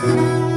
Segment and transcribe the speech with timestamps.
[0.00, 0.47] Hello,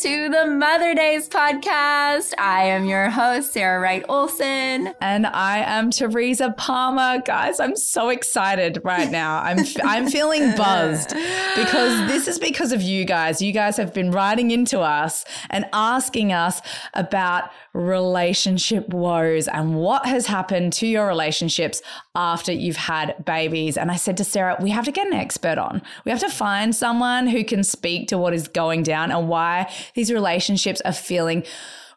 [0.00, 2.32] to the Mother Daze podcast.
[2.38, 4.94] I am your host, Sarah Wright Olsen.
[4.98, 7.20] And I am Teresa Palmer.
[7.20, 9.42] Guys, I'm so excited right now.
[9.42, 11.10] I'm I'm feeling buzzed
[11.54, 13.42] because this is because of you guys.
[13.42, 16.62] You guys have been writing into us and asking us
[16.94, 21.82] about relationship woes and what has happened to your relationships
[22.14, 23.76] after you've had babies.
[23.76, 25.82] And I said to Sarah, we have to get an expert on.
[26.04, 29.70] We have to find someone who can speak to what is going down and why
[29.94, 31.44] these relationships are feeling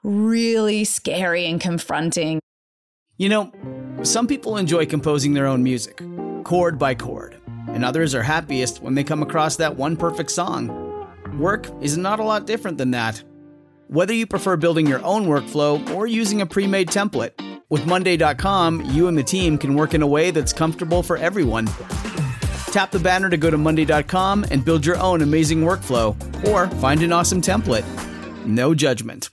[0.04, 2.40] really scary and confronting.
[3.18, 3.52] You know,
[4.04, 6.02] some people enjoy composing their own music,
[6.44, 10.68] chord by chord, and others are happiest when they come across that one perfect song.
[11.38, 13.24] Work is not a lot different than that.
[13.88, 17.32] Whether you prefer building your own workflow or using a pre made template,
[17.70, 21.68] with Monday.com, you and the team can work in a way that's comfortable for everyone.
[22.74, 26.16] Tap the banner to go to Monday.com and build your own amazing workflow
[26.48, 27.86] or find an awesome template.
[28.48, 29.30] No judgment.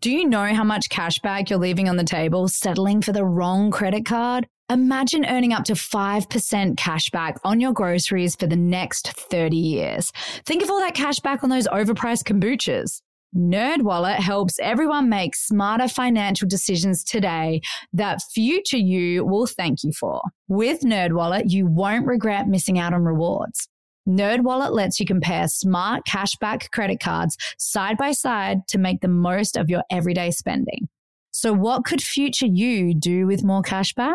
[0.00, 3.70] Do you know how much cashback you're leaving on the table settling for the wrong
[3.70, 4.46] credit card?
[4.70, 10.10] Imagine earning up to 5% cashback on your groceries for the next 30 years.
[10.46, 13.02] Think of all that cashback on those overpriced kombuchas.
[13.36, 17.60] NerdWallet helps everyone make smarter financial decisions today
[17.92, 20.22] that future you will thank you for.
[20.48, 23.68] With NerdWallet, you won't regret missing out on rewards.
[24.08, 29.56] NerdWallet lets you compare smart cashback credit cards side by side to make the most
[29.56, 30.88] of your everyday spending.
[31.30, 34.14] So what could future you do with more cashback?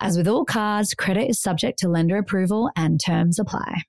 [0.00, 3.82] As with all cards, credit is subject to lender approval and terms apply.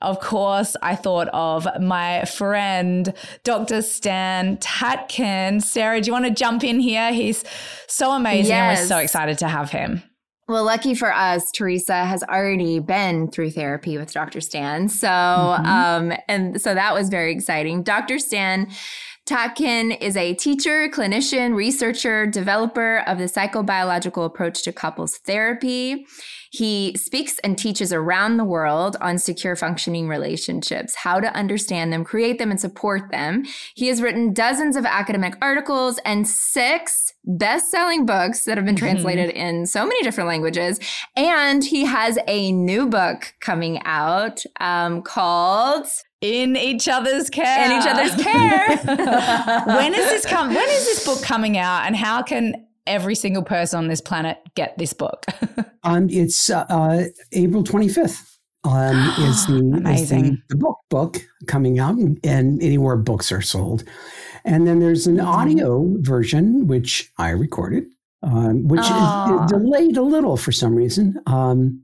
[0.00, 3.14] Of course, I thought of my friend,
[3.44, 3.82] Dr.
[3.82, 5.62] Stan Tatkin.
[5.62, 7.12] Sarah, do you want to jump in here?
[7.12, 7.44] He's
[7.86, 8.80] so amazing yes.
[8.80, 10.02] and we're so excited to have him.
[10.48, 14.40] Well, lucky for us, Teresa has already been through therapy with Dr.
[14.40, 14.88] Stan.
[14.88, 15.66] So, mm-hmm.
[15.66, 17.84] um, and so that was very exciting.
[17.84, 18.18] Dr.
[18.18, 18.68] Stan
[19.24, 26.06] Tatkin is a teacher, clinician, researcher, developer of the psychobiological approach to couples therapy.
[26.50, 32.04] He speaks and teaches around the world on secure functioning relationships, how to understand them,
[32.04, 33.44] create them, and support them.
[33.74, 38.74] He has written dozens of academic articles and six best selling books that have been
[38.74, 38.84] mm-hmm.
[38.84, 39.38] translated mm-hmm.
[39.38, 40.80] in so many different languages.
[41.16, 45.86] And he has a new book coming out um, called
[46.22, 47.66] in each other's care.
[47.66, 48.76] In each other's care.
[49.76, 50.54] when is this come?
[50.54, 54.38] When is this book coming out, and how can every single person on this planet
[54.54, 55.26] get this book?
[55.82, 58.38] um, it's uh, uh, April twenty fifth.
[58.64, 61.18] Um, is the, Is the, the, book book
[61.48, 63.84] coming out, and anywhere books are sold,
[64.44, 67.86] and then there's an audio version which I recorded,
[68.22, 71.20] um, which is, is, delayed a little for some reason.
[71.26, 71.82] Um,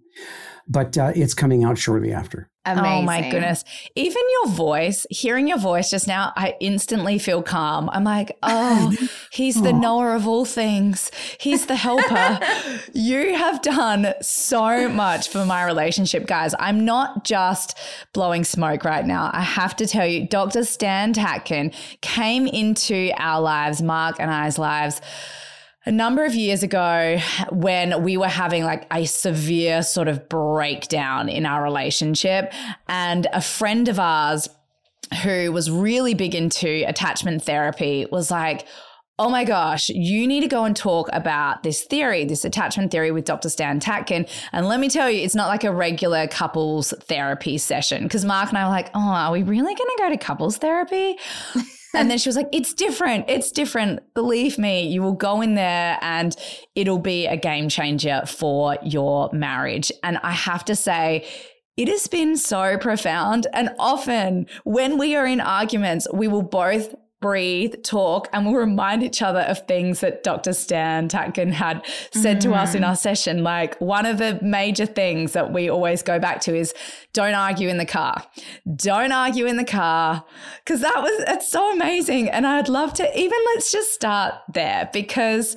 [0.68, 2.48] but uh, it's coming out shortly after.
[2.76, 2.98] Amazing.
[2.98, 3.64] Oh my goodness.
[3.94, 7.88] Even your voice, hearing your voice just now, I instantly feel calm.
[7.90, 8.94] I'm like, oh,
[9.30, 11.10] he's the knower of all things.
[11.38, 12.38] He's the helper.
[12.92, 16.54] you have done so much for my relationship, guys.
[16.58, 17.76] I'm not just
[18.12, 19.30] blowing smoke right now.
[19.32, 20.64] I have to tell you, Dr.
[20.64, 25.00] Stan Tatkin came into our lives, Mark and I's lives
[25.88, 27.18] a number of years ago
[27.50, 32.52] when we were having like a severe sort of breakdown in our relationship
[32.88, 34.50] and a friend of ours
[35.22, 38.66] who was really big into attachment therapy was like
[39.18, 43.10] oh my gosh, you need to go and talk about this theory, this attachment theory
[43.10, 43.48] with Dr.
[43.48, 44.28] Stan Tatkin.
[44.52, 48.04] And let me tell you, it's not like a regular couples therapy session.
[48.04, 50.58] Because Mark and I were like, oh, are we really going to go to couples
[50.58, 51.18] therapy?
[51.94, 53.28] and then she was like, it's different.
[53.28, 54.00] It's different.
[54.14, 56.36] Believe me, you will go in there and
[56.76, 59.90] it'll be a game changer for your marriage.
[60.04, 61.26] And I have to say,
[61.76, 63.48] it has been so profound.
[63.52, 69.02] And often when we are in arguments, we will both breathe, talk, and we'll remind
[69.02, 70.52] each other of things that Dr.
[70.52, 72.40] Stan Tatkin had said mm.
[72.42, 72.88] to us in mm.
[72.88, 73.42] our session.
[73.42, 76.72] Like one of the major things that we always go back to is
[77.12, 78.22] don't argue in the car.
[78.76, 80.24] Don't argue in the car.
[80.64, 82.28] Cause that was, it's so amazing.
[82.28, 85.56] And I'd love to even let's just start there because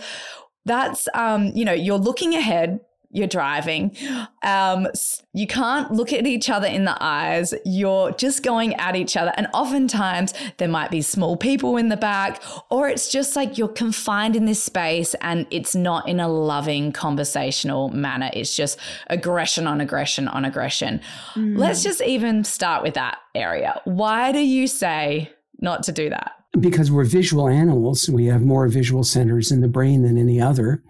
[0.65, 2.79] that's, um, you know, you're looking ahead
[3.11, 3.95] you're driving.
[4.43, 4.87] Um,
[5.33, 7.53] you can't look at each other in the eyes.
[7.65, 9.33] You're just going at each other.
[9.37, 13.67] And oftentimes there might be small people in the back, or it's just like you're
[13.67, 18.29] confined in this space and it's not in a loving conversational manner.
[18.33, 18.77] It's just
[19.07, 21.01] aggression on aggression on aggression.
[21.35, 21.57] Mm.
[21.57, 23.81] Let's just even start with that area.
[23.85, 26.40] Why do you say not to do that?
[26.59, 30.83] Because we're visual animals, we have more visual centers in the brain than any other.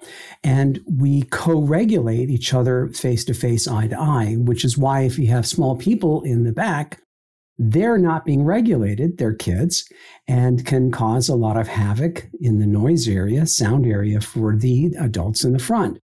[0.43, 5.01] And we co regulate each other face to face, eye to eye, which is why
[5.01, 6.99] if you have small people in the back,
[7.59, 9.87] they're not being regulated, they're kids,
[10.27, 14.95] and can cause a lot of havoc in the noise area, sound area for the
[14.99, 15.99] adults in the front.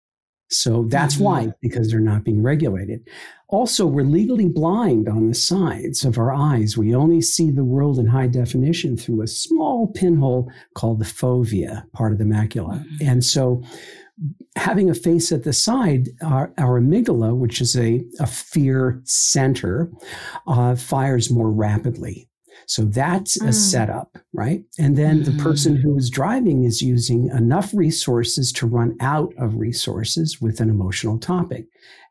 [0.51, 1.25] So that's mm-hmm.
[1.25, 3.09] why, because they're not being regulated.
[3.49, 6.79] Also, we're legally blind on the sides of our eyes.
[6.79, 11.85] We only see the world in high definition through a small pinhole called the fovea,
[11.93, 12.85] part of the macula.
[12.85, 13.09] Mm-hmm.
[13.09, 13.63] And so,
[14.57, 19.91] having a face at the side, our, our amygdala, which is a, a fear center,
[20.47, 22.29] uh, fires more rapidly.
[22.67, 23.49] So that's mm.
[23.49, 24.63] a setup, right?
[24.79, 25.25] And then mm.
[25.25, 25.83] the person mm.
[25.83, 31.19] who is driving is using enough resources to run out of resources with an emotional
[31.19, 31.67] topic.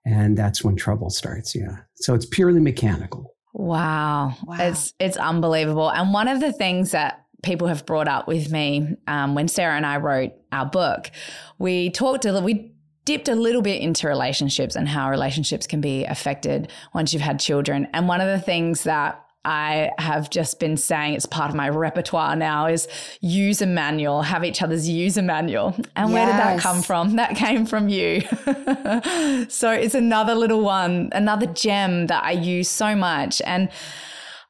[0.05, 1.55] And that's when trouble starts.
[1.55, 1.77] Yeah.
[1.95, 3.33] So it's purely mechanical.
[3.53, 4.35] Wow.
[4.45, 4.57] wow.
[4.59, 5.89] It's it's unbelievable.
[5.89, 9.75] And one of the things that people have brought up with me um, when Sarah
[9.75, 11.11] and I wrote our book,
[11.59, 12.73] we talked a little, we
[13.05, 17.39] dipped a little bit into relationships and how relationships can be affected once you've had
[17.39, 17.87] children.
[17.93, 21.67] And one of the things that I have just been saying it's part of my
[21.67, 22.87] repertoire now is
[23.19, 25.75] user manual, have each other's user manual.
[25.95, 26.13] And yes.
[26.13, 27.17] where did that come from?
[27.17, 28.21] That came from you.
[29.49, 33.41] so it's another little one, another gem that I use so much.
[33.45, 33.69] And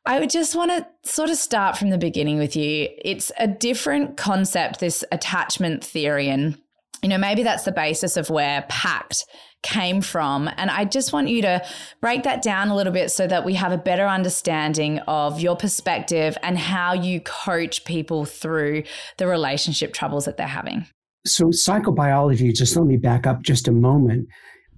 [0.06, 2.90] I would just want to sort of start from the beginning with you.
[3.04, 6.30] It's a different concept, this attachment theory.
[6.30, 6.58] And,
[7.02, 9.26] you know, maybe that's the basis of where PACT
[9.64, 10.50] came from.
[10.58, 11.66] And I just want you to
[12.02, 15.56] break that down a little bit so that we have a better understanding of your
[15.56, 18.84] perspective and how you coach people through
[19.18, 20.86] the relationship troubles that they're having.
[21.26, 24.28] So, psychobiology, just let me back up just a moment.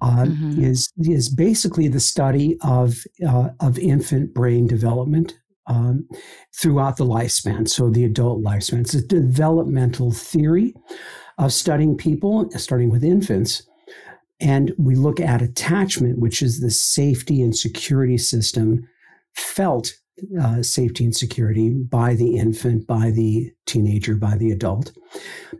[0.01, 0.61] Uh, mm-hmm.
[0.61, 2.97] is is basically the study of
[3.27, 5.33] uh, of infant brain development
[5.67, 6.07] um,
[6.53, 7.67] throughout the lifespan.
[7.67, 8.81] So the adult lifespan.
[8.81, 10.73] It's a developmental theory
[11.37, 13.63] of studying people, starting with infants,
[14.39, 18.87] and we look at attachment, which is the safety and security system
[19.33, 19.93] felt
[20.41, 24.93] uh, safety and security by the infant, by the teenager, by the adult,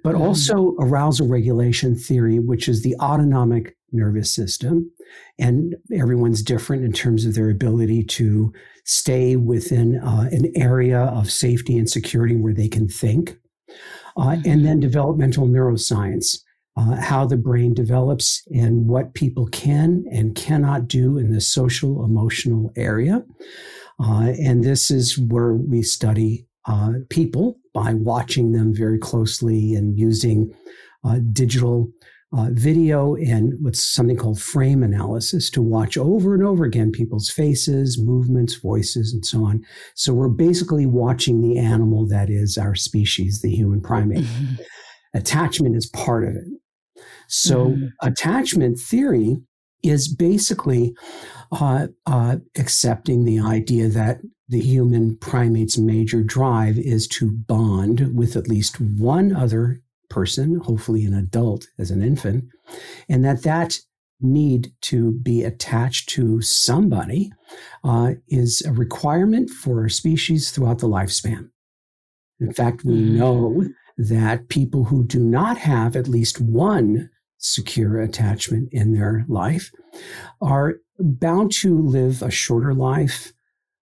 [0.04, 0.20] but mm.
[0.20, 4.92] also arousal regulation theory, which is the autonomic nervous system.
[5.38, 8.54] And everyone's different in terms of their ability to
[8.86, 13.38] stay within uh, an area of safety and security where they can think.
[14.18, 16.40] Uh, and then developmental neuroscience,
[16.78, 22.04] uh, how the brain develops and what people can and cannot do in the social
[22.04, 23.24] emotional area.
[24.00, 29.98] Uh, and this is where we study uh, people by watching them very closely and
[29.98, 30.54] using
[31.06, 31.90] uh, digital
[32.36, 37.30] uh, video and what's something called frame analysis to watch over and over again people's
[37.30, 39.64] faces, movements, voices, and so on.
[39.94, 44.26] So we're basically watching the animal that is our species, the human primate.
[44.26, 44.64] Mm-hmm.
[45.14, 46.44] Attachment is part of it.
[47.28, 47.86] So, mm-hmm.
[48.02, 49.38] attachment theory
[49.84, 50.96] is basically
[51.52, 58.36] uh, uh, accepting the idea that the human primate's major drive is to bond with
[58.36, 62.46] at least one other person, hopefully an adult as an infant,
[63.10, 63.80] and that that
[64.22, 67.32] need to be attached to somebody
[67.84, 71.50] uh, is a requirement for our species throughout the lifespan.
[72.40, 73.18] In fact, we mm-hmm.
[73.18, 73.64] know
[73.98, 77.10] that people who do not have at least one
[77.46, 79.72] secure attachment in their life
[80.42, 83.34] are bound to live a shorter life,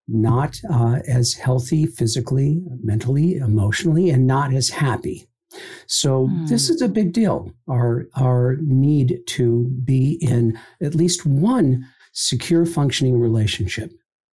[0.08, 5.28] not uh, as healthy physically, mentally, emotionally, and not as happy.
[5.88, 6.48] So mm.
[6.50, 7.54] this is a big deal.
[7.70, 13.92] Our our need to be in at least one secure functioning relationship,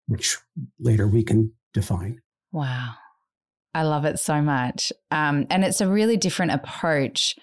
[0.08, 0.38] which
[0.80, 2.20] later we can define.
[2.52, 2.94] Wow.
[3.74, 4.92] I love it so much.
[5.12, 7.36] Um, and it's a really different approach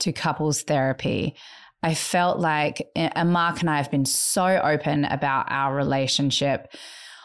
[0.00, 1.36] to couples therapy,
[1.82, 6.72] I felt like, and Mark and I have been so open about our relationship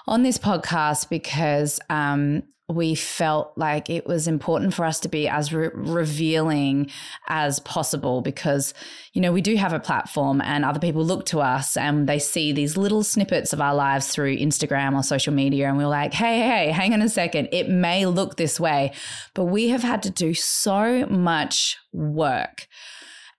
[0.08, 5.28] on this podcast because um, we felt like it was important for us to be
[5.28, 6.90] as re- revealing
[7.28, 8.74] as possible because
[9.14, 12.18] you know we do have a platform and other people look to us and they
[12.18, 16.14] see these little snippets of our lives through Instagram or social media and we're like
[16.14, 17.50] hey hey hang on a second.
[17.52, 18.94] It may look this way
[19.36, 22.68] but we have had to do so much work.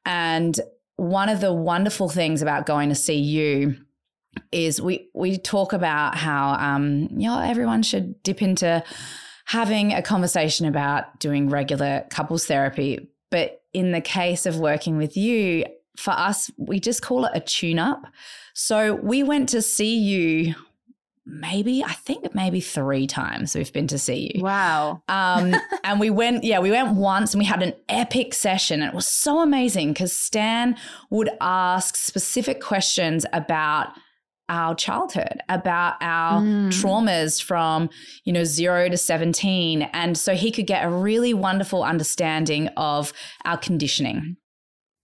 [0.05, 0.59] And
[0.95, 3.77] one of the wonderful things about going to see you
[4.53, 8.83] is we we talk about how um, you know everyone should dip into
[9.47, 13.09] having a conversation about doing regular couples therapy.
[13.31, 15.65] But in the case of working with you,
[15.97, 18.07] for us, we just call it a tune up.
[18.55, 20.55] So we went to see you
[21.27, 24.43] maybe I think maybe three times we've been to see you.
[24.43, 25.03] Wow.
[25.09, 28.81] Um, and we went, yeah, we went once and we had an epic session.
[28.81, 30.77] And it was so amazing because Stan
[31.11, 33.89] would ask specific questions about
[34.49, 36.69] our childhood, about our mm.
[36.69, 37.91] traumas from,
[38.25, 39.83] you know, zero to 17.
[39.93, 43.13] And so he could get a really wonderful understanding of
[43.45, 44.37] our conditioning.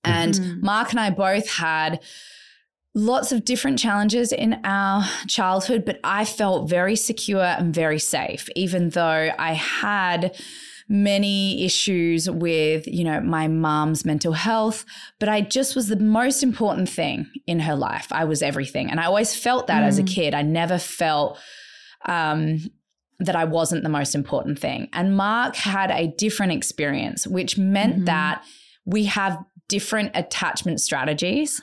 [0.05, 0.63] And mm.
[0.63, 2.01] Mark and I both had
[2.95, 8.49] lots of different challenges in our childhood, but I felt very secure and very safe,
[8.55, 10.37] even though I had
[10.93, 14.85] many issues with, you know, my mom's mental health,
[15.19, 18.09] but I just was the most important thing in her life.
[18.13, 18.91] I was everything.
[18.91, 19.87] And I always felt that mm.
[19.87, 20.09] as a mm.
[20.15, 20.35] kid.
[20.35, 21.39] I never felt
[22.05, 22.59] um,
[23.21, 24.91] that I wasn't the most important thing.
[24.93, 28.05] And Mark had a different experience, which meant mm-hmm.
[28.05, 28.45] that
[28.85, 31.63] we have different attachment strategies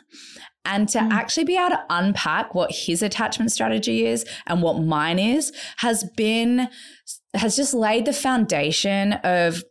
[0.66, 1.12] and to mm.
[1.12, 6.04] actually be able to unpack what his attachment strategy is and what mine is has
[6.18, 6.68] been
[7.34, 9.64] has just laid the foundation of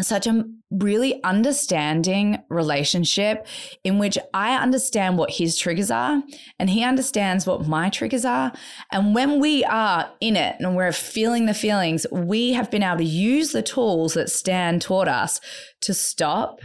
[0.00, 3.46] such a really understanding relationship
[3.82, 6.22] in which I understand what his triggers are
[6.58, 8.52] and he understands what my triggers are.
[8.92, 12.98] And when we are in it and we're feeling the feelings, we have been able
[12.98, 15.40] to use the tools that Stan taught us
[15.82, 16.60] to stop,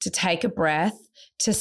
[0.00, 0.98] to take a breath,
[1.40, 1.54] to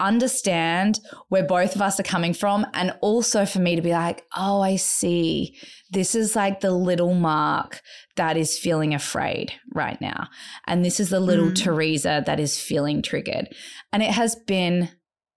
[0.00, 2.66] understand where both of us are coming from.
[2.74, 5.56] And also for me to be like, oh, I see.
[5.92, 7.80] This is like the little Mark
[8.16, 10.28] that is feeling afraid right now.
[10.66, 11.54] And this is the little mm.
[11.62, 13.48] Teresa that is feeling triggered.
[13.92, 14.88] And it has been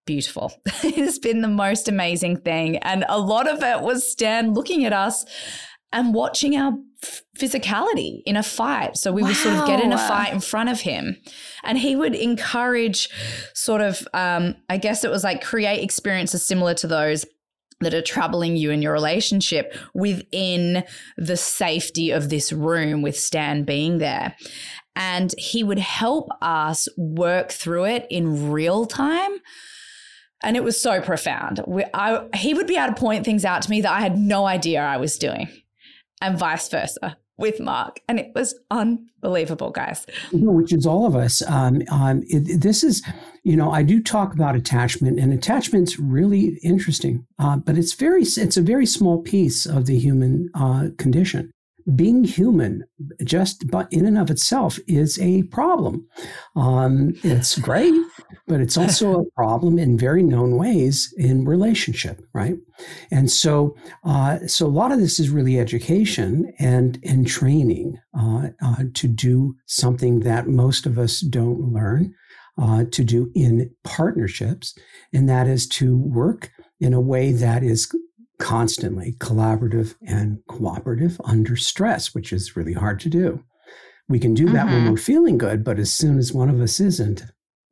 [0.05, 0.53] beautiful.
[0.83, 2.77] it has been the most amazing thing.
[2.77, 5.25] And a lot of it was Stan looking at us
[5.91, 6.74] and watching our
[7.38, 8.97] physicality in a fight.
[8.97, 9.29] So we wow.
[9.29, 11.17] would sort of get in a fight in front of him.
[11.63, 13.09] And he would encourage,
[13.53, 17.25] sort of, um, I guess it was like create experiences similar to those
[17.82, 20.84] that are troubling you in your relationship within
[21.17, 24.36] the safety of this room with Stan being there.
[24.96, 29.32] And he would help us work through it in real time.
[30.41, 31.62] And it was so profound.
[31.67, 34.17] We, I, he would be able to point things out to me that I had
[34.17, 35.50] no idea I was doing
[36.22, 37.99] and vice versa with Mark.
[38.07, 40.05] And it was unbelievable, guys.
[40.31, 41.41] which is all of us.
[41.47, 43.03] Um, um, it, this is,
[43.43, 48.23] you know, I do talk about attachment, and attachment's really interesting, uh, but it's very,
[48.23, 51.51] it's a very small piece of the human uh, condition
[51.93, 52.83] being human
[53.23, 56.07] just but in and of itself is a problem
[56.55, 57.93] um, it's great
[58.47, 62.57] but it's also a problem in very known ways in relationship right
[63.11, 68.47] and so uh, so a lot of this is really education and and training uh,
[68.63, 72.13] uh, to do something that most of us don't learn
[72.57, 74.77] uh, to do in partnerships
[75.13, 77.91] and that is to work in a way that is
[78.37, 83.43] constantly collaborative and cooperative under stress, which is really hard to do.
[84.07, 84.73] We can do that mm-hmm.
[84.73, 87.23] when we're feeling good, but as soon as one of us isn't,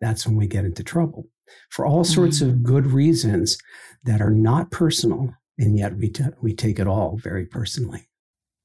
[0.04, 1.28] that's when we get into trouble
[1.70, 2.50] for all sorts mm-hmm.
[2.50, 3.58] of good reasons
[4.04, 8.08] that are not personal, and yet we t- we take it all very personally.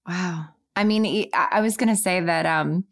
[0.06, 0.46] Wow.
[0.74, 2.84] I mean, I was going to say that um,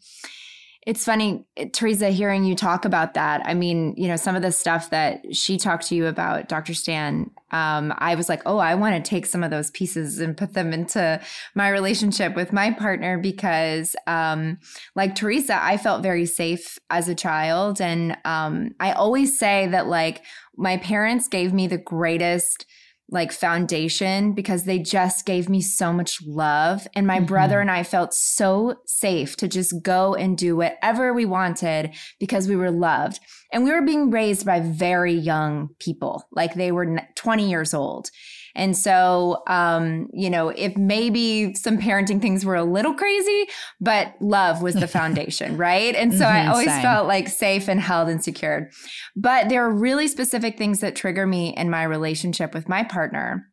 [0.86, 3.42] it's funny, Teresa, hearing you talk about that.
[3.44, 6.74] I mean, you know, some of the stuff that she talked to you about, Dr.
[6.74, 10.36] Stan, um, I was like, oh, I want to take some of those pieces and
[10.36, 11.20] put them into
[11.56, 14.58] my relationship with my partner because, um,
[14.94, 17.80] like Teresa, I felt very safe as a child.
[17.80, 20.22] And um, I always say that, like,
[20.56, 22.64] my parents gave me the greatest
[23.08, 26.88] like foundation because they just gave me so much love.
[26.94, 27.26] And my mm-hmm.
[27.26, 32.48] brother and I felt so safe to just go and do whatever we wanted because
[32.48, 33.20] we were loved.
[33.52, 38.10] And we were being raised by very young people, like they were 20 years old.
[38.56, 43.46] And so, um, you know, if maybe some parenting things were a little crazy,
[43.80, 45.94] but love was the foundation, right?
[45.94, 46.82] And so mm-hmm, I always same.
[46.82, 48.72] felt like safe and held and secured.
[49.14, 53.46] But there are really specific things that trigger me in my relationship with my partner.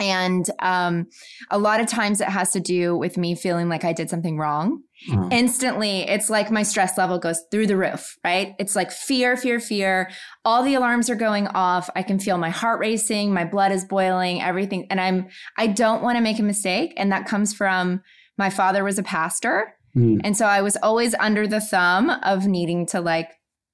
[0.00, 1.06] And um,
[1.50, 4.38] a lot of times it has to do with me feeling like I did something
[4.38, 4.82] wrong.
[5.08, 5.32] Mm.
[5.32, 8.54] Instantly, it's like my stress level goes through the roof, right?
[8.58, 10.10] It's like fear, fear, fear.
[10.44, 11.90] All the alarms are going off.
[11.94, 14.86] I can feel my heart racing, my blood is boiling, everything.
[14.90, 15.28] And I'm,
[15.58, 16.94] I don't want to make a mistake.
[16.96, 18.02] And that comes from
[18.38, 19.74] my father was a pastor.
[19.96, 20.20] Mm.
[20.24, 23.28] And so I was always under the thumb of needing to like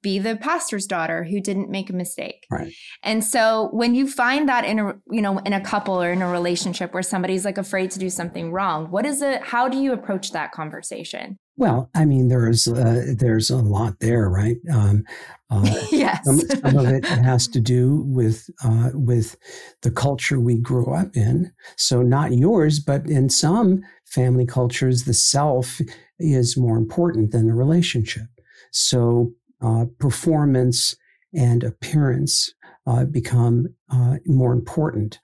[0.06, 2.46] be the pastor's daughter who didn't make a mistake.
[2.48, 2.72] Right.
[3.02, 6.22] And so when you find that in a you know in a couple or in
[6.22, 9.78] a relationship where somebody's like afraid to do something wrong, what is it how do
[9.78, 11.40] you approach that conversation?
[11.56, 14.58] Well, I mean, there's uh, there's a lot there, right?
[14.72, 15.02] Um,
[15.50, 16.24] uh, yes.
[16.24, 19.36] some, some, of it has to do with uh, with
[19.82, 21.50] the culture we grew up in.
[21.76, 25.80] So not yours, but in some family cultures, the self
[26.20, 28.28] is more important than the relationship.
[28.70, 29.32] So
[29.62, 30.96] uh, performance
[31.34, 32.54] and appearance
[32.86, 35.18] uh, become uh, more important.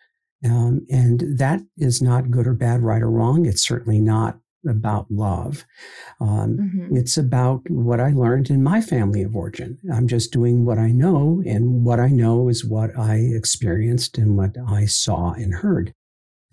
[0.44, 3.46] Um, and that is not good or bad, right or wrong.
[3.46, 5.64] It's certainly not about love.
[6.20, 6.96] Um, mm-hmm.
[6.96, 9.78] It's about what I learned in my family of origin.
[9.92, 14.36] I'm just doing what I know, and what I know is what I experienced and
[14.36, 15.94] what I saw and heard.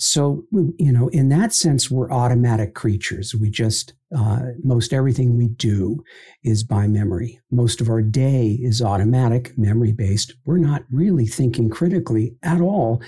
[0.01, 3.35] So, you know, in that sense, we're automatic creatures.
[3.35, 6.01] We just, uh, most everything we do
[6.41, 7.41] is by memory.
[7.51, 10.33] Most of our day is automatic, memory based.
[10.45, 13.01] We're not really thinking critically at all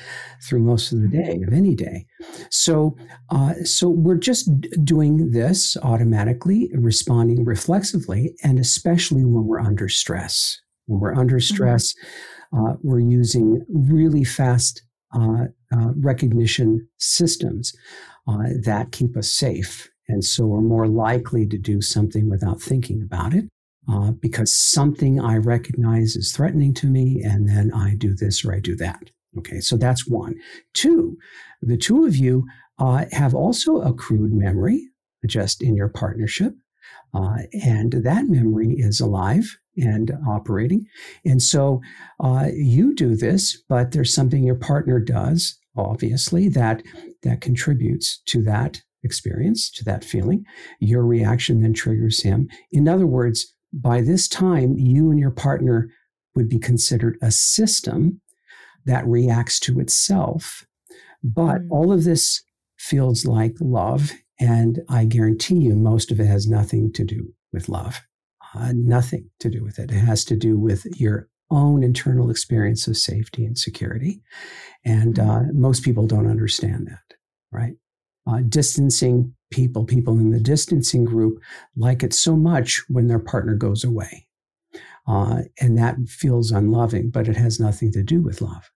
[0.44, 2.08] through most of the day, of any day.
[2.50, 2.98] So,
[3.30, 4.50] uh, so we're just
[4.84, 10.60] doing this automatically, responding reflexively, and especially when we're under stress.
[10.88, 11.56] When we're under mm-hmm.
[11.56, 11.96] stress,
[12.54, 14.84] uh, we're using really fast
[15.14, 17.74] uh, uh, recognition systems
[18.28, 19.90] uh, that keep us safe.
[20.08, 23.46] And so we're more likely to do something without thinking about it
[23.90, 28.54] uh, because something I recognize is threatening to me, and then I do this or
[28.54, 29.10] I do that.
[29.38, 30.36] Okay, so that's one.
[30.74, 31.18] Two,
[31.62, 32.46] the two of you
[32.80, 34.90] uh, have also accrued memory
[35.26, 36.54] just in your partnership.
[37.14, 40.86] Uh, and that memory is alive and operating.
[41.26, 41.82] And so
[42.20, 46.84] uh, you do this, but there's something your partner does, obviously, that
[47.24, 50.46] that contributes to that experience, to that feeling.
[50.80, 52.50] Your reaction then triggers him.
[52.72, 55.90] In other words, by this time, you and your partner
[56.36, 58.22] would be considered a system
[58.86, 60.66] that reacts to itself.
[61.24, 61.68] But mm.
[61.70, 62.44] all of this
[62.78, 64.12] feels like love.
[64.40, 68.02] And I guarantee you, most of it has nothing to do with love
[68.54, 69.92] uh, nothing to do with it.
[69.92, 74.22] It has to do with your own internal experience of safety and security.
[74.86, 75.30] And mm-hmm.
[75.30, 77.16] uh, most people don't understand that,
[77.52, 77.74] right?
[78.28, 81.40] Uh, distancing people, people in the distancing group
[81.76, 84.28] like it so much when their partner goes away.
[85.08, 88.72] Uh, and that feels unloving, but it has nothing to do with love.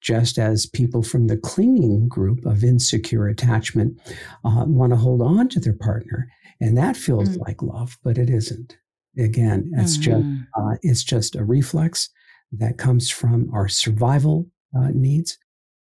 [0.00, 4.00] Just as people from the clinging group of insecure attachment
[4.44, 6.26] uh, want to hold on to their partner,
[6.60, 7.40] and that feels mm.
[7.46, 8.78] like love, but it isn't.
[9.18, 10.02] Again, it's mm-hmm.
[10.02, 12.10] just uh, it's just a reflex
[12.52, 14.46] that comes from our survival
[14.76, 15.38] uh, needs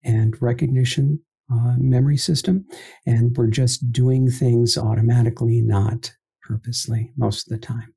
[0.04, 1.20] and recognition
[1.52, 2.66] uh, memory system,
[3.04, 6.12] and we're just doing things automatically, not
[6.42, 7.94] purposely, most of the time.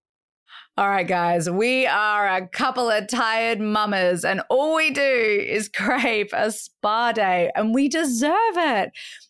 [0.78, 5.70] All right, guys, we are a couple of tired mamas, and all we do is
[5.76, 8.92] crave a spa day, and we deserve it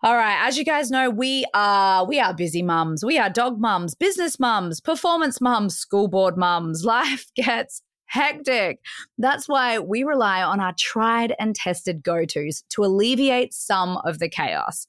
[0.00, 3.04] All right, as you guys know, we are we are busy mums.
[3.04, 6.84] We are dog mums, business mums, performance mums, school board mums.
[6.84, 8.78] Life gets hectic.
[9.18, 14.28] That's why we rely on our tried and tested go-tos to alleviate some of the
[14.28, 14.86] chaos.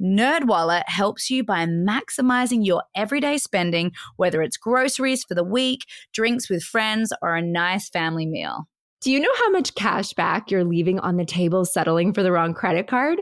[0.00, 6.48] NerdWallet helps you by maximizing your everyday spending, whether it's groceries for the week, drinks
[6.48, 8.66] with friends, or a nice family meal.
[9.02, 12.32] Do you know how much cash back you're leaving on the table settling for the
[12.32, 13.20] wrong credit card?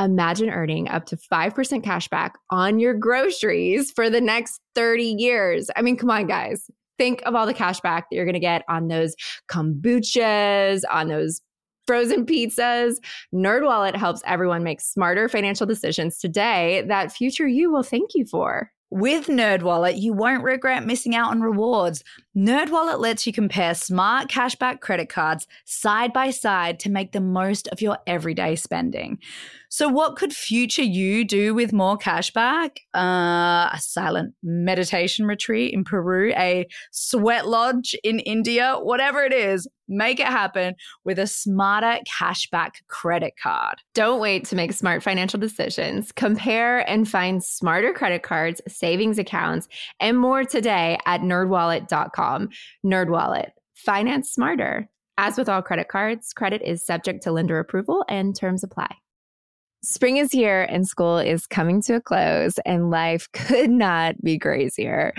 [0.00, 5.70] Imagine earning up to 5% cash back on your groceries for the next 30 years.
[5.76, 6.70] I mean, come on, guys.
[6.98, 9.14] Think of all the cash back that you're going to get on those
[9.50, 11.40] kombuchas, on those
[11.86, 12.96] frozen pizzas.
[13.34, 18.70] NerdWallet helps everyone make smarter financial decisions today that future you will thank you for.
[18.90, 22.04] With NerdWallet, you won't regret missing out on rewards.
[22.36, 27.68] NerdWallet lets you compare smart cashback credit cards side by side to make the most
[27.68, 29.18] of your everyday spending.
[29.72, 32.76] So, what could future you do with more cashback?
[32.94, 39.66] Uh, a silent meditation retreat in Peru, a sweat lodge in India, whatever it is,
[39.88, 40.74] make it happen
[41.06, 43.76] with a smarter cashback credit card.
[43.94, 46.12] Don't wait to make smart financial decisions.
[46.12, 49.68] Compare and find smarter credit cards, savings accounts,
[50.00, 52.50] and more today at nerdwallet.com.
[52.84, 54.90] Nerdwallet, finance smarter.
[55.16, 58.96] As with all credit cards, credit is subject to lender approval and terms apply.
[59.84, 64.38] Spring is here and school is coming to a close, and life could not be
[64.38, 65.12] crazier.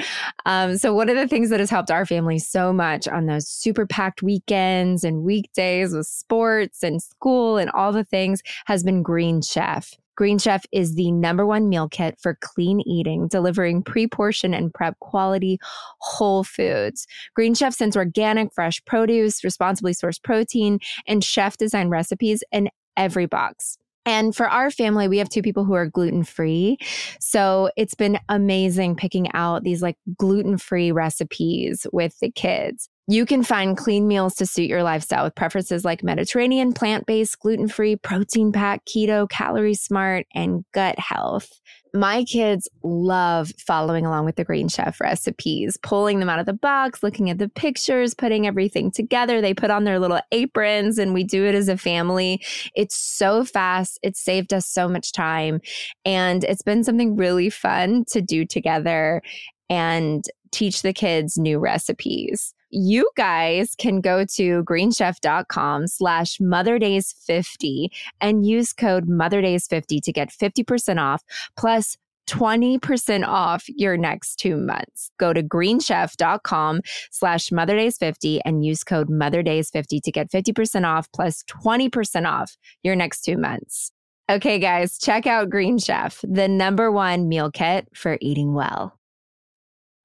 [0.46, 3.46] Um, so, one of the things that has helped our family so much on those
[3.46, 9.04] super packed weekends and weekdays with sports and school and all the things has been
[9.04, 9.98] Green Chef.
[10.16, 14.74] Green Chef is the number one meal kit for clean eating, delivering pre portion and
[14.74, 15.60] prep quality
[16.00, 17.06] whole foods.
[17.36, 23.26] Green Chef sends organic, fresh produce, responsibly sourced protein, and chef designed recipes in every
[23.26, 23.78] box.
[24.06, 26.78] And for our family, we have two people who are gluten free.
[27.20, 32.90] So it's been amazing picking out these like gluten free recipes with the kids.
[33.08, 37.38] You can find clean meals to suit your lifestyle with preferences like Mediterranean, plant based,
[37.40, 41.52] gluten free, protein packed, keto, calorie smart, and gut health.
[41.94, 46.54] My kids love following along with the Green Chef recipes, pulling them out of the
[46.54, 49.42] box, looking at the pictures, putting everything together.
[49.42, 52.42] They put on their little aprons and we do it as a family.
[52.74, 54.00] It's so fast.
[54.02, 55.60] It's saved us so much time.
[56.06, 59.22] And it's been something really fun to do together
[59.70, 67.88] and teach the kids new recipes you guys can go to greenchef.com slash motherdaze50
[68.20, 71.24] and use code motherdaze50 to get 50% off
[71.56, 75.12] plus 20% off your next two months.
[75.20, 76.82] Go to greenchef.com
[77.12, 83.22] slash motherdaze50 and use code motherdaze50 to get 50% off plus 20% off your next
[83.22, 83.92] two months.
[84.32, 88.98] Okay, guys, check out Green Chef, the number one meal kit for eating well.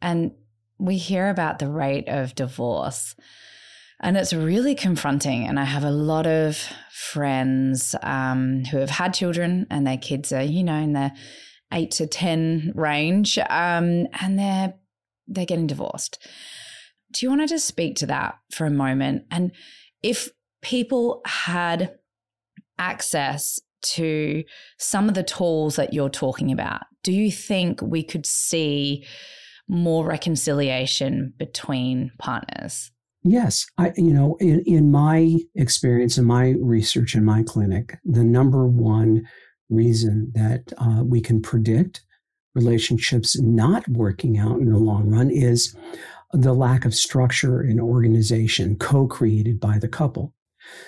[0.02, 0.32] And
[0.78, 3.14] we hear about the rate of divorce.
[4.00, 5.46] And it's really confronting.
[5.46, 6.56] And I have a lot of
[6.92, 11.10] friends um, who have had children and their kids are, you know, in the
[11.72, 14.74] eight to 10 range um, and they're,
[15.26, 16.26] they're getting divorced.
[17.12, 19.24] Do you want to just speak to that for a moment?
[19.30, 19.52] And
[20.02, 20.28] if
[20.62, 21.98] people had
[22.78, 24.44] access to
[24.78, 29.04] some of the tools that you're talking about, do you think we could see
[29.68, 32.90] more reconciliation between partners?
[33.22, 38.24] Yes, I you know in in my experience in my research in my clinic, the
[38.24, 39.28] number one
[39.68, 42.02] reason that uh, we can predict
[42.54, 45.76] relationships not working out in the long run is
[46.32, 50.34] the lack of structure and organization co-created by the couple.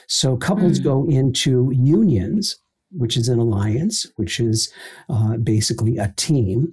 [0.09, 0.85] So couples mm.
[0.85, 2.59] go into unions
[2.93, 4.73] which is an alliance, which is
[5.09, 6.73] uh, basically a team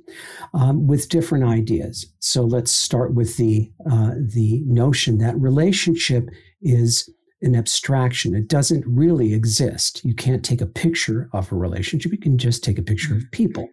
[0.54, 2.06] um, with different ideas.
[2.20, 6.30] So let's start with the uh, the notion that relationship
[6.62, 7.10] is
[7.42, 8.36] an abstraction.
[8.36, 10.04] It doesn't really exist.
[10.04, 12.12] You can't take a picture of a relationship.
[12.12, 13.70] You can just take a picture of people.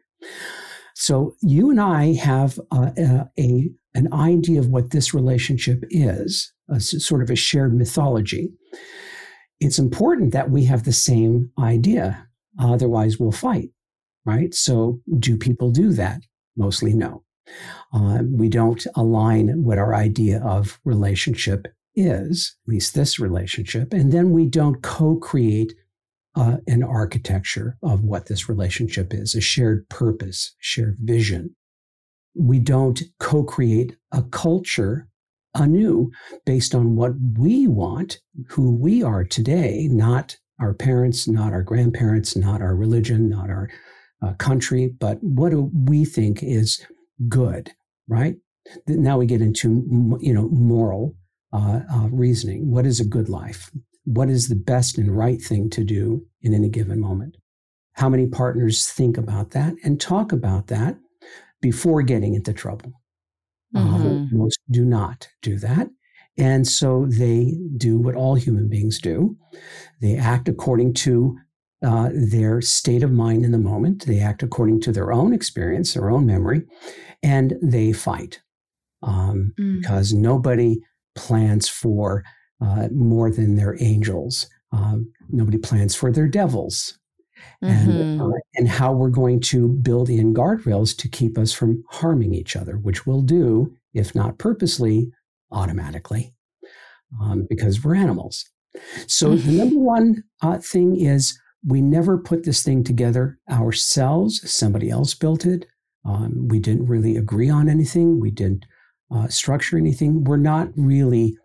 [0.95, 6.81] So you and I have a, a an idea of what this relationship is, a,
[6.81, 8.53] sort of a shared mythology.
[9.61, 12.27] It's important that we have the same idea
[12.59, 13.71] Otherwise, we'll fight,
[14.25, 14.55] right?
[14.55, 16.21] So, do people do that?
[16.57, 17.25] Mostly no.
[17.93, 24.13] Uh, we don't align what our idea of relationship is, at least this relationship, and
[24.13, 25.75] then we don't co create
[26.37, 31.55] uh, an architecture of what this relationship is, a shared purpose, shared vision.
[32.35, 35.09] We don't co create a culture
[35.55, 36.11] anew
[36.45, 42.37] based on what we want, who we are today, not our parents, not our grandparents,
[42.37, 43.69] not our religion, not our
[44.23, 46.85] uh, country, but what do we think is
[47.29, 47.73] good,
[48.09, 48.37] right?
[48.87, 51.15] Now we get into you know moral
[51.53, 52.71] uh, uh, reasoning.
[52.71, 53.71] What is a good life?
[54.05, 57.37] What is the best and right thing to do in any given moment?
[57.93, 60.97] How many partners think about that and talk about that
[61.61, 62.93] before getting into trouble?
[63.75, 64.37] Mm-hmm.
[64.37, 65.89] most do not do that.
[66.37, 69.37] And so they do what all human beings do.
[70.01, 71.39] They act according to
[71.85, 74.07] uh, their state of mind in the moment.
[74.07, 76.63] They act according to their own experience, their own memory,
[77.23, 78.41] and they fight
[79.03, 79.81] um, mm.
[79.81, 80.81] because nobody
[81.15, 82.25] plans for
[82.61, 84.49] uh, more than their angels.
[84.73, 86.99] Um, nobody plans for their devils.
[87.63, 87.91] Mm-hmm.
[87.91, 92.33] And, uh, and how we're going to build in guardrails to keep us from harming
[92.33, 95.13] each other, which we'll do, if not purposely,
[95.55, 96.35] automatically,
[97.21, 98.45] um, because we're animals.
[99.07, 104.51] So, the number one uh, thing is we never put this thing together ourselves.
[104.51, 105.67] Somebody else built it.
[106.05, 108.21] Um, we didn't really agree on anything.
[108.21, 108.67] We didn't
[109.15, 110.25] uh, structure anything.
[110.25, 111.39] We're not really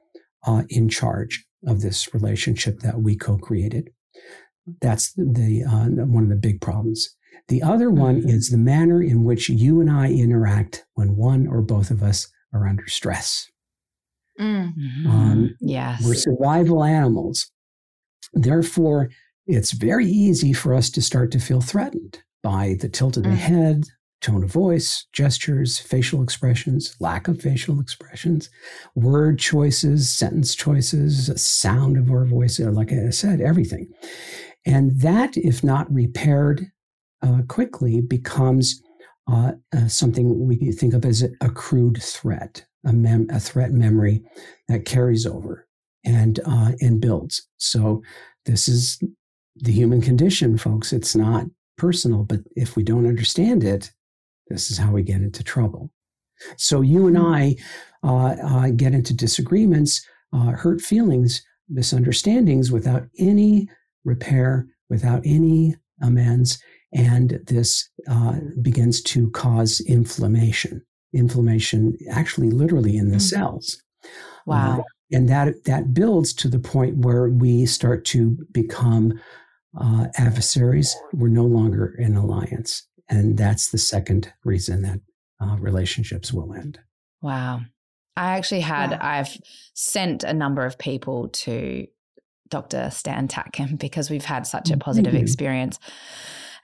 [0.46, 3.92] uh, in charge of this relationship that we co-created.
[4.82, 7.16] That's the uh, one of the big problems.
[7.48, 8.30] The other one mm-hmm.
[8.30, 12.28] is the manner in which you and I interact when one or both of us
[12.54, 13.50] are under stress.
[14.40, 15.10] Mm-hmm.
[15.10, 17.52] Um, yes, we're survival animals.
[18.34, 19.10] Therefore,
[19.48, 23.30] it's very easy for us to start to feel threatened by the tilt of the
[23.30, 23.38] mm-hmm.
[23.38, 23.84] head,
[24.22, 28.50] tone of voice, gestures, facial expressions, lack of facial expressions,
[28.96, 33.88] word choices, sentence choices, sound of our voice, uh, like I said, everything.
[34.66, 36.68] And that, if not repaired
[37.22, 38.82] uh, quickly, becomes
[39.32, 44.24] uh, uh, something we think of as a crude threat, a, mem- a threat memory
[44.68, 45.68] that carries over
[46.06, 47.48] and uh, and builds.
[47.58, 48.02] So
[48.46, 49.02] this is
[49.56, 50.94] the human condition, folks.
[50.94, 51.46] It's not
[51.78, 53.92] personal, but if we don't understand it,
[54.48, 55.92] this is how we get into trouble.
[56.58, 57.26] So you and hmm.
[57.26, 57.56] I
[58.04, 63.70] uh, uh, get into disagreements, uh, hurt feelings, misunderstandings without any
[64.06, 66.62] repair, without any amends,
[66.94, 70.82] and this uh, begins to cause inflammation.
[71.14, 73.20] Inflammation, actually, literally in the mm-hmm.
[73.20, 73.82] cells.
[74.46, 74.80] Wow.
[74.80, 79.20] Uh, and that that builds to the point where we start to become
[79.78, 80.96] uh, adversaries.
[81.14, 82.88] We're no longer in alliance.
[83.10, 85.00] And that's the second reason that
[85.42, 86.80] uh, relationships will end.
[87.22, 87.62] Wow.
[88.16, 89.00] I actually had, wow.
[89.02, 89.38] I've
[89.74, 91.88] sent a number of people to
[92.50, 92.90] Dr.
[92.92, 95.24] Stan Tatkin because we've had such a positive mm-hmm.
[95.24, 95.80] experience.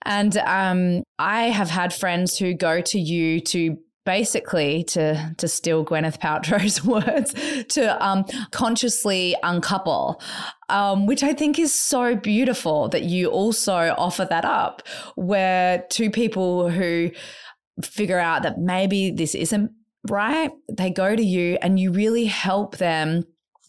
[0.03, 5.83] And um, I have had friends who go to you to basically to to steal
[5.83, 7.33] Gwyneth Paltrow's words
[7.73, 10.21] to um, consciously uncouple,
[10.69, 16.09] um, which I think is so beautiful that you also offer that up, where two
[16.09, 17.11] people who
[17.83, 19.71] figure out that maybe this isn't
[20.07, 23.23] right, they go to you and you really help them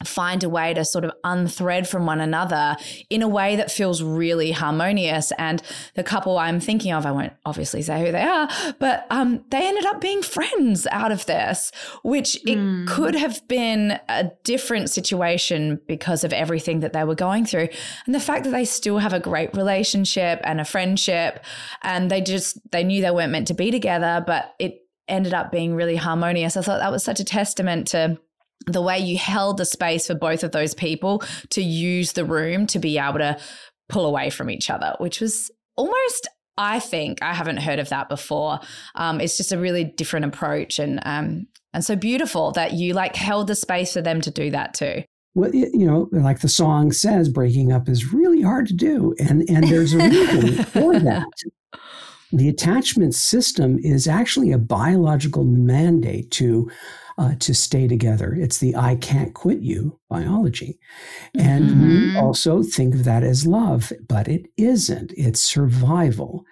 [0.04, 2.76] find a way to sort of unthread from one another
[3.08, 5.32] in a way that feels really harmonious.
[5.38, 5.62] And
[5.94, 9.66] the couple I'm thinking of, I won't obviously say who they are, but um, they
[9.66, 12.86] ended up being friends out of this, which it mm.
[12.86, 17.68] could have been a different situation because of everything that they were going through.
[18.04, 21.42] And the fact that they still have a great relationship and a friendship,
[21.82, 25.52] and they just, they knew they weren't meant to be together, but it ended up
[25.52, 26.56] being really harmonious.
[26.56, 28.18] I thought that was such a testament to
[28.66, 32.66] the way you held the space for both of those people to use the room
[32.68, 33.38] to be able to
[33.88, 38.08] pull away from each other, which was almost I think I haven't heard of that
[38.08, 38.60] before.
[38.94, 43.14] Um, it's just a really different approach, and um, and so beautiful that you like
[43.14, 45.02] held the space for them to do that too.
[45.34, 49.48] Well, you know, like the song says, breaking up is really hard to do, and
[49.50, 51.28] and there's a reason for that.
[52.32, 56.70] The attachment system is actually a biological mandate to
[57.18, 58.34] uh, to stay together.
[58.34, 60.78] It's the I can't quit you biology.
[61.34, 61.88] And mm-hmm.
[61.88, 65.12] we also think of that as love, but it isn't.
[65.16, 66.44] It's survival.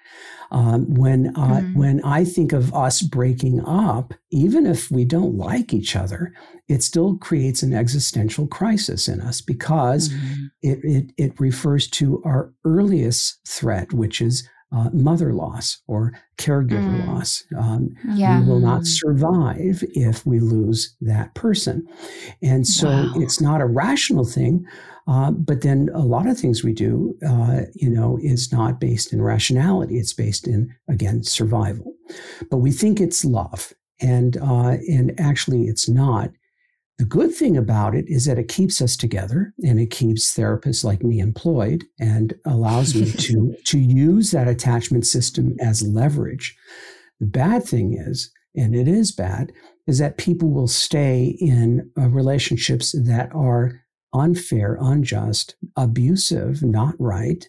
[0.50, 1.78] Um, when uh, mm-hmm.
[1.78, 6.32] when I think of us breaking up, even if we don't like each other,
[6.68, 10.44] it still creates an existential crisis in us because mm-hmm.
[10.62, 17.02] it, it it refers to our earliest threat, which is uh, mother loss or caregiver
[17.02, 17.06] mm.
[17.06, 17.44] loss.
[17.56, 18.40] Um, yeah.
[18.40, 21.86] We will not survive if we lose that person.
[22.42, 23.12] And so wow.
[23.16, 24.64] it's not a rational thing.
[25.06, 29.12] Uh, but then a lot of things we do, uh, you know, is not based
[29.12, 29.98] in rationality.
[29.98, 31.92] It's based in, again, survival.
[32.50, 33.72] But we think it's love.
[34.00, 36.30] And, uh, and actually, it's not.
[36.98, 40.84] The good thing about it is that it keeps us together and it keeps therapists
[40.84, 46.56] like me employed and allows me to, to use that attachment system as leverage.
[47.18, 49.52] The bad thing is, and it is bad,
[49.86, 53.80] is that people will stay in uh, relationships that are
[54.12, 57.48] unfair, unjust, abusive, not right,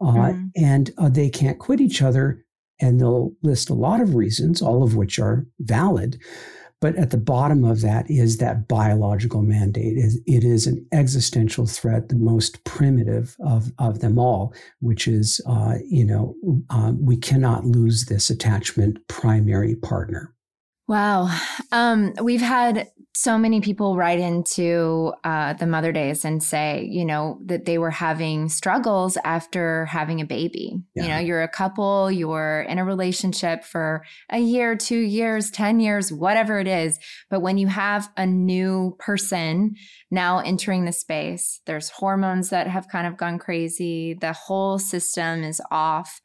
[0.00, 0.50] uh, mm.
[0.54, 2.44] and uh, they can't quit each other.
[2.80, 6.20] And they'll list a lot of reasons, all of which are valid.
[6.82, 9.96] But at the bottom of that is that biological mandate.
[10.26, 15.76] It is an existential threat, the most primitive of, of them all, which is, uh,
[15.88, 16.34] you know,
[16.70, 20.34] um, we cannot lose this attachment primary partner.
[20.88, 21.28] Wow.
[21.70, 27.04] Um, we've had so many people write into uh, the Mother Daze and say, you
[27.04, 30.82] know, that they were having struggles after having a baby.
[30.94, 31.02] Yeah.
[31.02, 35.78] You know, you're a couple, you're in a relationship for a year, two years, 10
[35.78, 36.98] years, whatever it is.
[37.28, 39.74] But when you have a new person
[40.10, 45.44] now entering the space, there's hormones that have kind of gone crazy, the whole system
[45.44, 46.20] is off.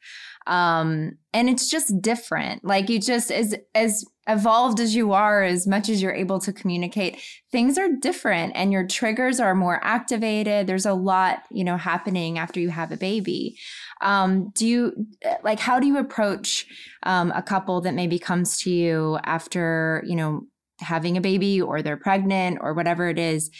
[0.46, 2.64] Um, and it's just different.
[2.64, 6.52] Like you just, as, as, evolved as you are, as much as you're able to
[6.52, 10.66] communicate, things are different and your triggers are more activated.
[10.66, 13.58] There's a lot, you know, happening after you have a baby.
[14.02, 15.06] Um, do you
[15.42, 16.66] like how do you approach
[17.04, 20.42] um, a couple that maybe comes to you after, you know,
[20.80, 23.50] having a baby or they're pregnant or whatever it is?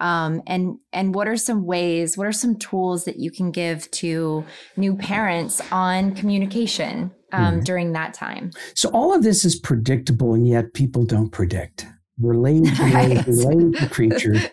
[0.00, 3.90] Um, and and what are some ways what are some tools that you can give
[3.92, 4.44] to
[4.76, 7.60] new parents on communication um, mm-hmm.
[7.60, 8.50] during that time.
[8.74, 11.86] So all of this is predictable, and yet people don't predict.
[12.20, 13.26] We're lazy, right.
[13.26, 14.44] lazy creatures.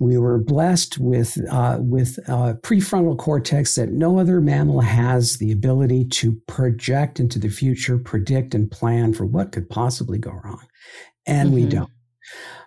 [0.00, 5.52] We were blessed with uh, with uh, prefrontal cortex that no other mammal has the
[5.52, 10.66] ability to project into the future, predict, and plan for what could possibly go wrong,
[11.26, 11.56] and mm-hmm.
[11.56, 11.90] we don't.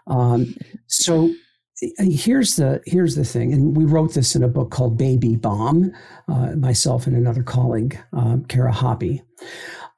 [0.08, 0.56] Um,
[0.88, 1.34] so
[1.80, 5.92] here's the here's the thing, and we wrote this in a book called Baby Bomb.
[6.28, 9.22] Uh, myself and another colleague, uh, Kara Hoppe.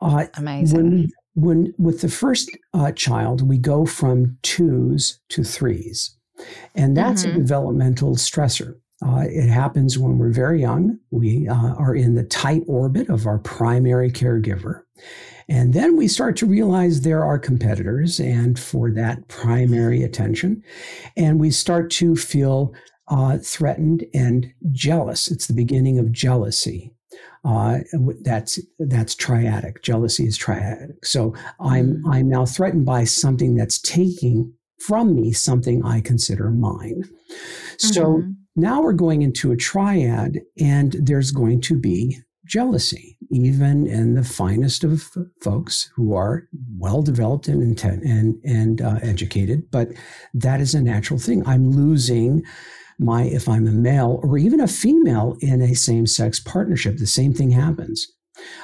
[0.01, 0.77] Uh, Amazing.
[0.77, 6.15] When, when with the first uh, child, we go from twos to threes,
[6.75, 7.37] and that's mm-hmm.
[7.37, 8.75] a developmental stressor.
[9.05, 10.99] Uh, it happens when we're very young.
[11.11, 14.81] We uh, are in the tight orbit of our primary caregiver.
[15.49, 20.63] And then we start to realize there are competitors and for that primary attention.
[21.17, 22.73] And we start to feel
[23.07, 25.29] uh, threatened and jealous.
[25.31, 26.93] It's the beginning of jealousy.
[27.43, 27.79] Uh,
[28.21, 29.81] that's that's triadic.
[29.81, 30.93] Jealousy is triadic.
[31.03, 32.01] So I'm mm.
[32.13, 37.03] I'm now threatened by something that's taking from me something I consider mine.
[37.03, 37.87] Mm-hmm.
[37.87, 38.23] So
[38.55, 44.23] now we're going into a triad, and there's going to be jealousy, even in the
[44.23, 45.03] finest of
[45.41, 49.69] folks who are well developed and intent and and uh, educated.
[49.71, 49.89] But
[50.33, 51.45] that is a natural thing.
[51.47, 52.43] I'm losing
[52.97, 56.97] my if I'm a male or even a female in a same sex partnership.
[56.97, 58.05] The same thing happens.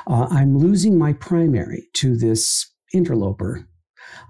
[0.08, 3.68] Uh, I'm losing my primary to this interloper,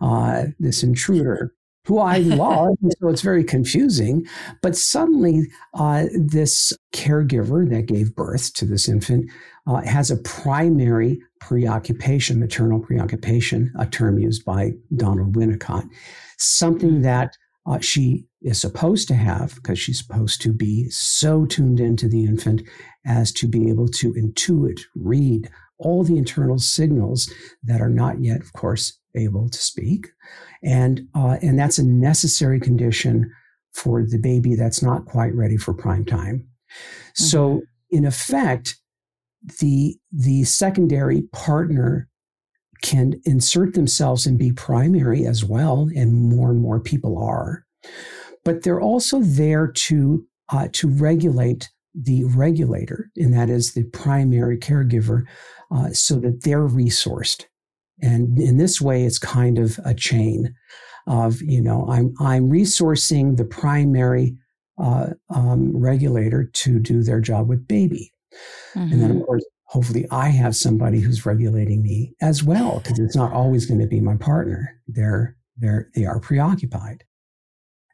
[0.01, 1.53] uh, this intruder
[1.85, 2.77] who I love.
[2.99, 4.25] so it's very confusing.
[4.61, 9.29] But suddenly, uh, this caregiver that gave birth to this infant
[9.67, 15.87] uh, has a primary preoccupation, maternal preoccupation, a term used by Donald Winnicott,
[16.37, 21.79] something that uh, she is supposed to have because she's supposed to be so tuned
[21.79, 22.61] into the infant
[23.05, 27.31] as to be able to intuit, read all the internal signals
[27.63, 30.07] that are not yet, of course, able to speak.
[30.65, 33.31] And, uh, and that's a necessary condition
[33.73, 36.37] for the baby that's not quite ready for prime time.
[36.39, 37.23] Mm-hmm.
[37.23, 38.75] So, in effect,
[39.59, 42.09] the, the secondary partner
[42.81, 47.65] can insert themselves and be primary as well, and more and more people are.
[48.43, 54.57] But they're also there to uh, to regulate the regulator, and that is the primary
[54.57, 55.23] caregiver,
[55.71, 57.45] uh, so that they're resourced.
[58.01, 60.53] And in this way, it's kind of a chain
[61.07, 64.35] of you know I'm I'm resourcing the primary
[64.77, 68.11] uh, um, regulator to do their job with baby,
[68.75, 68.91] mm-hmm.
[68.91, 69.25] and then of mm-hmm.
[69.25, 73.81] course hopefully I have somebody who's regulating me as well because it's not always going
[73.81, 74.81] to be my partner.
[74.87, 77.03] They're they're they are preoccupied.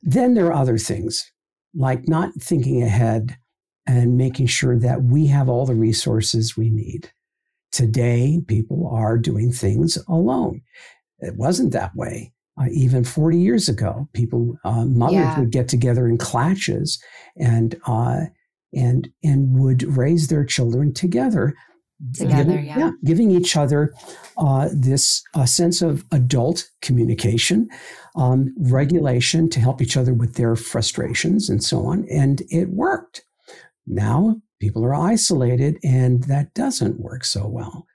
[0.01, 1.32] Then there are other things
[1.73, 3.38] like not thinking ahead
[3.88, 7.11] and making sure that we have all the resources we need.
[7.72, 10.61] Today, people are doing things alone.
[11.19, 12.34] It wasn't that way.
[12.59, 15.39] Uh, even 40 years ago, people, uh, mothers yeah.
[15.39, 17.01] would get together in clashes
[17.38, 18.22] and, uh,
[18.74, 21.53] and, and would raise their children together
[22.13, 22.43] together.
[22.43, 22.78] Giving, yeah.
[22.78, 22.91] yeah.
[23.03, 23.93] giving each other
[24.38, 27.69] uh, this uh, sense of adult communication,
[28.15, 32.05] um, regulation to help each other with their frustrations and so on.
[32.09, 33.24] And it worked.
[33.86, 37.86] Now people are isolated, and that doesn't work so well.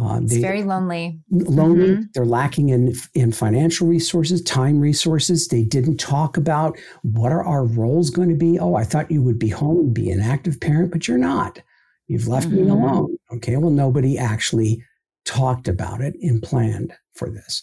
[0.00, 1.20] Uh, it's they, very lonely.
[1.30, 1.88] Lonely.
[1.88, 2.02] Mm-hmm.
[2.14, 5.48] They're lacking in in financial resources, time resources.
[5.48, 8.58] They didn't talk about what are our roles going to be.
[8.58, 11.60] Oh, I thought you would be home and be an active parent, but you're not.
[12.06, 12.64] You've left mm-hmm.
[12.64, 13.16] me alone.
[13.34, 13.56] Okay.
[13.58, 14.82] Well, nobody actually
[15.26, 17.62] talked about it and planned for this.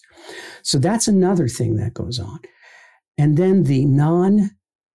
[0.61, 2.39] So that's another thing that goes on.
[3.17, 4.51] And then the non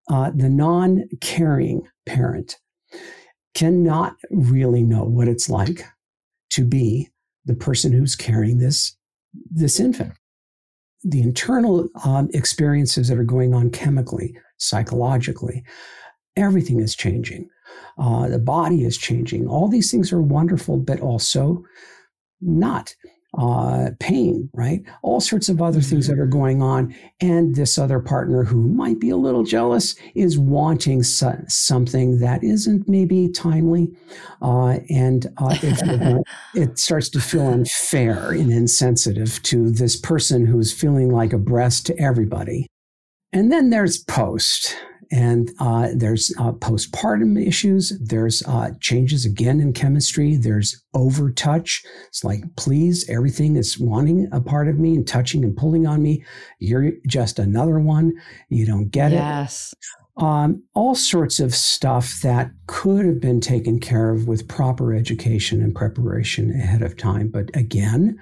[0.09, 2.59] uh, the non caring parent
[3.55, 5.85] cannot really know what it's like
[6.51, 7.09] to be
[7.45, 8.97] the person who's carrying this
[9.51, 10.13] this infant.
[11.03, 15.65] The internal um, experiences that are going on chemically psychologically
[16.37, 17.49] everything is changing.
[17.99, 19.47] Uh, the body is changing.
[19.47, 21.65] All these things are wonderful but also
[22.41, 22.95] not
[23.39, 24.83] uh, pain, right?
[25.03, 26.95] All sorts of other things that are going on.
[27.21, 32.45] And this other partner who might be a little jealous is wanting so- something that
[32.45, 33.89] isn't maybe timely.
[34.41, 36.25] Uh, and uh, it,
[36.55, 41.87] it, starts to feel unfair and insensitive to this person who's feeling like a breast
[41.87, 42.67] to everybody.
[43.33, 44.77] And then there's post.
[45.11, 47.93] And uh, there's uh, postpartum issues.
[48.01, 50.37] There's uh, changes again in chemistry.
[50.37, 51.85] There's overtouch.
[52.09, 56.03] It's like, please, everything is wanting a part of me and touching and pulling on
[56.03, 56.25] me.
[56.59, 58.13] You're just another one.
[58.49, 59.73] You don't get yes.
[59.73, 59.79] it.
[59.81, 59.95] Yes.
[60.17, 65.61] Um, all sorts of stuff that could have been taken care of with proper education
[65.61, 67.29] and preparation ahead of time.
[67.29, 68.21] But again,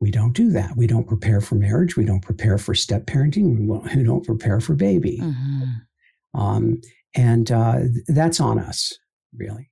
[0.00, 0.76] we don't do that.
[0.76, 1.96] We don't prepare for marriage.
[1.96, 3.66] We don't prepare for step parenting.
[3.66, 5.18] We, don't prepare for baby.
[5.22, 6.40] Mm-hmm.
[6.40, 6.80] Um,
[7.14, 8.92] and uh, that's on us,
[9.34, 9.70] really.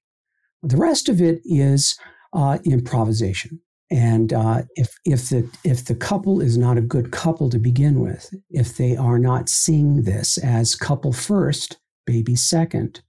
[0.62, 1.98] The rest of it is
[2.32, 3.60] uh, improvisation.
[3.90, 8.00] And uh, if if the if the couple is not a good couple to begin
[8.00, 13.02] with, if they are not seeing this as couple first, baby second,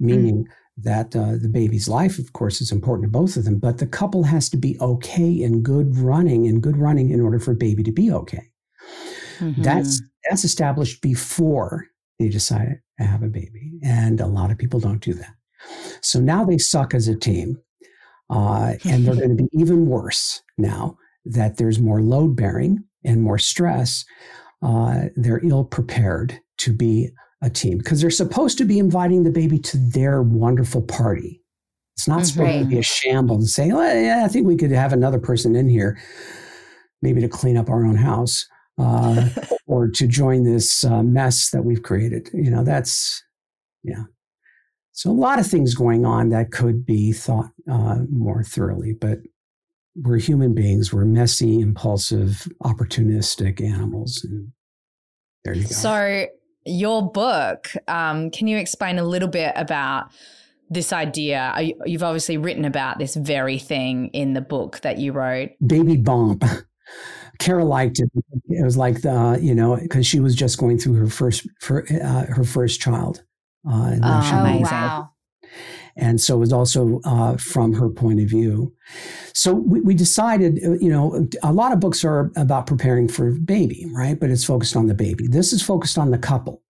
[0.00, 0.50] meaning mm
[0.84, 3.86] that uh, the baby's life, of course, is important to both of them, but the
[3.86, 7.82] couple has to be okay and good running and good running in order for baby
[7.82, 8.50] to be okay.
[9.38, 9.62] Mm-hmm.
[9.62, 11.86] That's that's established before
[12.18, 15.34] they decide to have a baby, and a lot of people don't do that.
[16.00, 17.60] So now they suck as a team,
[18.30, 23.22] uh, and they're going to be even worse now that there's more load bearing and
[23.22, 24.04] more stress.
[24.62, 27.10] Uh, they're ill prepared to be
[27.42, 31.42] a team because they're supposed to be inviting the baby to their wonderful party.
[31.96, 34.70] It's not supposed to be a shamble and say, well, yeah, I think we could
[34.70, 35.98] have another person in here,
[37.02, 38.46] maybe to clean up our own house
[38.78, 39.28] uh,
[39.66, 42.30] or to join this uh, mess that we've created.
[42.32, 43.22] You know, that's,
[43.82, 44.04] yeah.
[44.92, 49.18] So a lot of things going on that could be thought uh, more thoroughly, but
[49.94, 50.92] we're human beings.
[50.92, 54.24] We're messy, impulsive, opportunistic animals.
[54.24, 54.52] And
[55.44, 55.68] there you go.
[55.68, 56.26] So
[56.64, 60.10] your book, um, can you explain a little bit about
[60.70, 61.54] this idea?
[61.84, 65.50] You've obviously written about this very thing in the book that you wrote.
[65.64, 66.44] Baby bump.
[67.38, 68.10] Kara liked it.
[68.48, 71.84] It was like the you know because she was just going through her first for,
[71.90, 73.24] uh, her first child.
[73.66, 74.62] Uh, oh, amazing!
[74.62, 75.11] Wow
[75.96, 78.74] and so it was also uh, from her point of view.
[79.34, 83.30] So we, we, decided, uh, you know, a lot of books are about preparing for
[83.32, 84.18] baby, right?
[84.18, 85.26] But it's focused on the baby.
[85.26, 86.62] This is focused on the couple.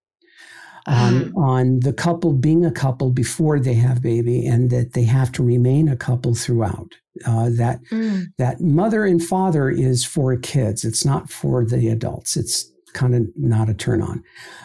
[0.87, 5.31] Um, on the couple being a couple before they have baby and that they have
[5.33, 6.93] to remain a couple throughout
[7.25, 8.25] uh, that mm.
[8.39, 13.23] that mother and father is for kids it's not for the adults it's kind of
[13.37, 14.25] not a turn on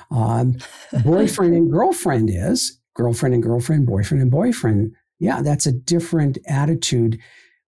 [0.10, 0.58] um,
[1.04, 4.94] boyfriend and girlfriend is girlfriend and girlfriend, boyfriend and boyfriend.
[5.20, 7.20] Yeah, that's a different attitude.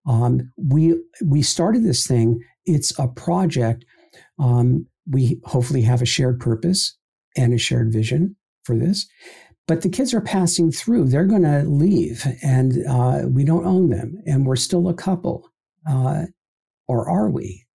[0.06, 2.44] Um, we we started this thing.
[2.66, 3.86] It's a project.
[4.40, 6.98] Um, we hopefully have a shared purpose
[7.38, 9.08] and a shared vision for this.
[9.68, 11.06] But the kids are passing through.
[11.06, 15.48] They're going to leave, and uh, we don't own them, and we're still a couple,
[15.88, 16.26] uh,
[16.88, 17.66] or are we?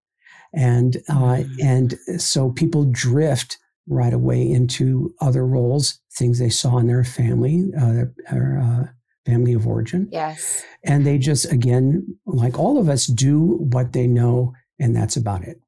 [0.53, 1.53] And uh, mm-hmm.
[1.61, 3.57] and so people drift
[3.87, 8.87] right away into other roles, things they saw in their family, uh, their, their uh,
[9.25, 10.07] family of origin.
[10.11, 10.63] Yes.
[10.83, 15.43] And they just, again, like all of us, do what they know, and that's about
[15.43, 15.59] it.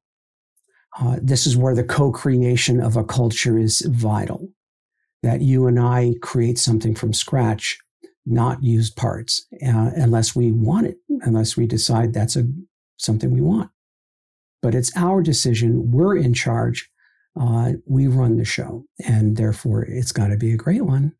[0.98, 4.48] Uh, this is where the co creation of a culture is vital.
[5.22, 7.78] That you and I create something from scratch,
[8.24, 12.44] not used parts, uh, unless we want it, unless we decide that's a,
[12.96, 13.70] something we want.
[14.62, 15.90] But it's our decision.
[15.90, 16.88] We're in charge
[17.40, 21.12] uh, we run the show, and therefore it's got to be a great one,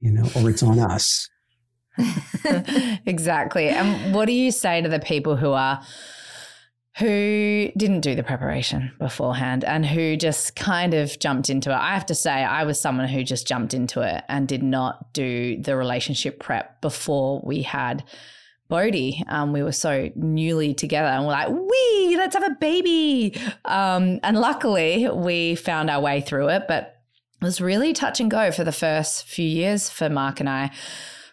[0.00, 1.28] you know, or it's on us.
[3.06, 3.68] exactly.
[3.68, 5.82] And what do you say to the people who are
[6.98, 11.74] who didn't do the preparation beforehand and who just kind of jumped into it.
[11.74, 15.12] I have to say, I was someone who just jumped into it and did not
[15.12, 18.04] do the relationship prep before we had
[18.70, 19.22] Bodhi.
[19.28, 23.38] Um, we were so newly together and we're like, we let's have a baby.
[23.66, 26.96] Um, and luckily, we found our way through it, but
[27.42, 30.70] it was really touch and go for the first few years for Mark and I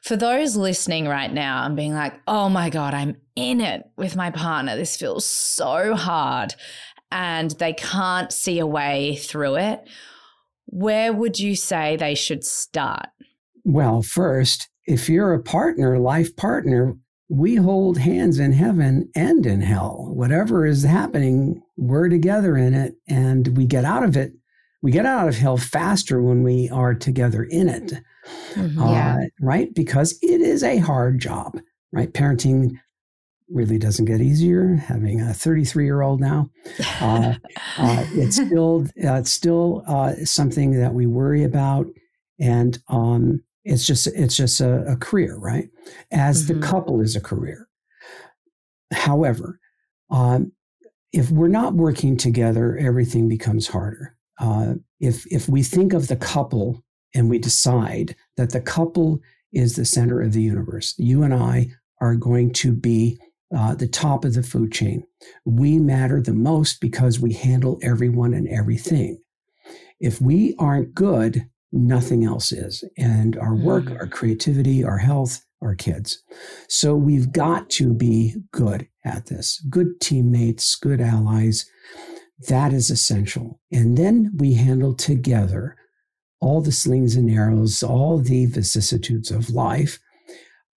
[0.02, 4.16] for those listening right now and being like, oh my God, I'm in it with
[4.16, 4.76] my partner.
[4.76, 6.56] This feels so hard.
[7.12, 9.88] And they can't see a way through it.
[10.66, 13.08] Where would you say they should start?
[13.64, 16.96] Well, first, if you're a partner, life partner,
[17.30, 20.10] we hold hands in heaven and in hell.
[20.14, 24.34] Whatever is happening, we're together in it and we get out of it.
[24.82, 27.94] We get out of hell faster when we are together in it.
[28.54, 28.80] Mm-hmm.
[28.80, 29.18] Yeah.
[29.18, 29.74] Uh, right?
[29.74, 31.60] Because it is a hard job,
[31.92, 32.14] right?
[32.14, 32.78] Parenting
[33.50, 34.76] really doesn't get easier.
[34.76, 36.50] Having a 33 year old now,
[37.02, 37.34] uh,
[37.78, 41.88] uh, it's still uh, it's still uh, something that we worry about,
[42.40, 45.70] and um, it's just it's just a, a career, right?
[46.12, 46.60] As mm-hmm.
[46.60, 47.68] the couple is a career.
[48.92, 49.60] However,
[50.10, 50.54] um,
[51.12, 54.16] if we're not working together, everything becomes harder.
[54.40, 59.20] Uh, if if we think of the couple and we decide that the couple
[59.52, 60.94] is the center of the universe.
[60.98, 63.20] You and I are going to be
[63.56, 65.04] uh, the top of the food chain.
[65.46, 69.20] We matter the most because we handle everyone and everything.
[70.00, 72.84] If we aren't good, nothing else is.
[72.98, 74.00] And our work, mm.
[74.00, 76.24] our creativity, our health, our kids.
[76.70, 81.70] So we've got to be good at this, good teammates, good allies.
[82.48, 83.60] That is essential.
[83.72, 85.76] And then we handle together
[86.40, 90.00] all the slings and arrows, all the vicissitudes of life,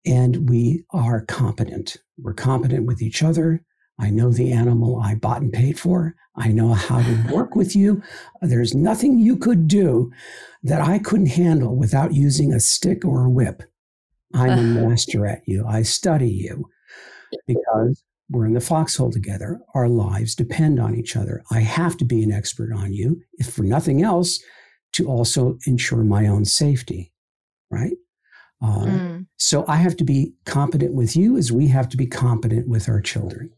[0.06, 1.98] and we are competent.
[2.18, 3.64] We're competent with each other.
[4.00, 6.16] I know the animal I bought and paid for.
[6.38, 8.02] I know how to work with you.
[8.42, 10.12] There's nothing you could do
[10.64, 13.64] that I couldn't handle without using a stick or a whip.
[14.34, 15.66] I'm a master at you.
[15.68, 16.70] I study you
[17.48, 19.60] because we're in the foxhole together.
[19.74, 21.44] Our lives depend on each other.
[21.52, 24.40] I have to be an expert on you, if for nothing else,
[24.94, 27.12] to also ensure my own safety,
[27.72, 27.96] right?
[28.62, 29.26] Mm.
[29.38, 32.90] So I have to be competent with you as we have to be competent with
[32.90, 33.52] our children.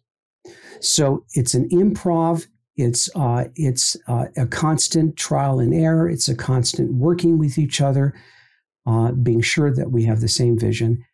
[0.80, 2.48] So it's an improv.
[2.82, 6.10] It's uh, it's uh, a constant trial and error.
[6.10, 8.14] It's a constant working with each other,
[8.88, 11.06] uh, being sure that we have the same vision.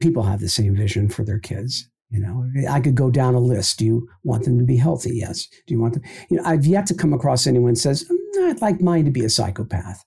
[0.00, 1.88] People have the same vision for their kids.
[2.10, 3.78] You know, I could go down a list.
[3.78, 5.12] Do you want them to be healthy?
[5.14, 5.46] Yes.
[5.66, 6.02] Do you want them?
[6.28, 8.04] You know, I've yet to come across anyone says,
[8.42, 10.04] I'd like mine to be a psychopath.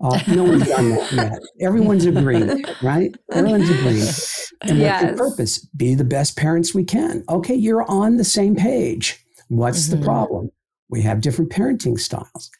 [0.00, 1.38] Uh, no one's done that yet.
[1.60, 3.14] Everyone's agreeing, right?
[3.30, 4.08] Everyone's agreeing.
[4.62, 5.02] And yes.
[5.02, 5.66] what's the purpose?
[5.76, 7.22] Be the best parents we can.
[7.28, 9.23] Okay, you're on the same page.
[9.48, 10.00] What's mm-hmm.
[10.00, 10.50] the problem?
[10.88, 12.50] We have different parenting styles.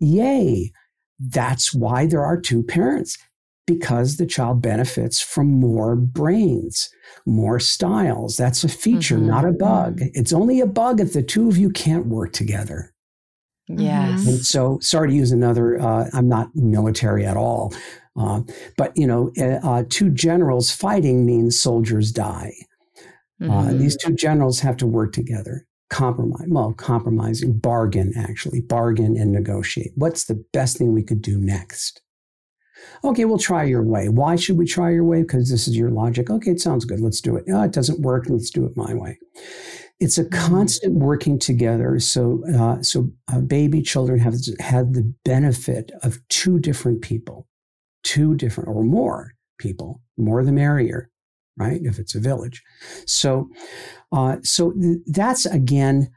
[0.00, 0.72] Yay.
[1.18, 3.16] That's why there are two parents,
[3.66, 6.90] because the child benefits from more brains,
[7.24, 8.36] more styles.
[8.36, 9.28] That's a feature, mm-hmm.
[9.28, 10.00] not a bug.
[10.00, 10.08] Mm-hmm.
[10.14, 12.92] It's only a bug if the two of you can't work together.
[13.68, 14.26] Yes.
[14.26, 17.72] And so, sorry to use another, uh, I'm not military at all.
[18.16, 18.42] Uh,
[18.76, 22.52] but, you know, uh, uh two generals fighting means soldiers die.
[23.42, 23.78] Uh, mm-hmm.
[23.78, 29.92] these two generals have to work together, compromise, well, compromising, bargain, actually, bargain and negotiate.
[29.94, 32.02] What's the best thing we could do next?
[33.02, 34.08] Okay, we'll try your way.
[34.08, 35.22] Why should we try your way?
[35.22, 36.30] Because this is your logic.
[36.30, 37.00] Okay, it sounds good.
[37.00, 37.44] Let's do it.
[37.46, 38.26] No, it doesn't work.
[38.28, 39.18] Let's do it my way.
[40.00, 40.46] It's a mm-hmm.
[40.46, 41.98] constant working together.
[41.98, 47.46] So, uh, so uh, baby children have had the benefit of two different people,
[48.02, 51.10] two different or more people, more the merrier,
[51.56, 51.80] right?
[51.82, 52.62] If it's a village.
[53.06, 53.48] So,
[54.12, 56.10] uh, so th- that's again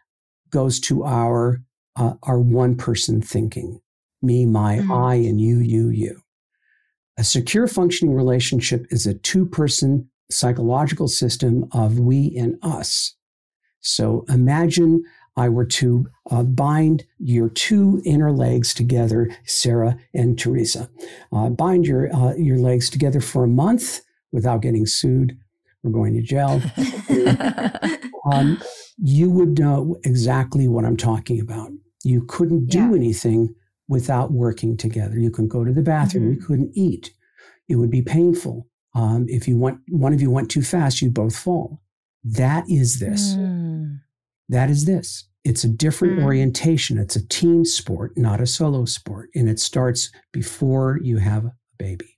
[0.50, 1.62] goes to our
[1.96, 3.80] uh, our one person thinking,
[4.22, 4.92] me, my, mm-hmm.
[4.92, 6.22] I, and you, you, you.
[7.18, 13.16] A secure functioning relationship is a two person psychological system of we and us.
[13.82, 15.04] So imagine
[15.36, 20.90] I were to uh, bind your two inner legs together, Sarah and Teresa.
[21.32, 25.38] Uh, bind your uh, your legs together for a month without getting sued
[25.84, 26.61] or going to jail.
[28.32, 28.61] um,
[28.97, 31.71] you would know exactly what I'm talking about.
[32.03, 32.95] You couldn't do yeah.
[32.95, 33.53] anything
[33.88, 35.17] without working together.
[35.17, 36.25] You couldn't go to the bathroom.
[36.25, 36.34] Mm-hmm.
[36.34, 37.13] You couldn't eat.
[37.69, 38.67] It would be painful.
[38.93, 41.82] Um, if you went, one of you went too fast, you'd both fall.
[42.23, 43.36] That is this.
[43.36, 43.99] Mm.
[44.49, 45.28] That is this.
[45.43, 46.23] It's a different mm.
[46.23, 46.97] orientation.
[46.97, 49.30] It's a team sport, not a solo sport.
[49.36, 52.16] And it starts before you have a baby.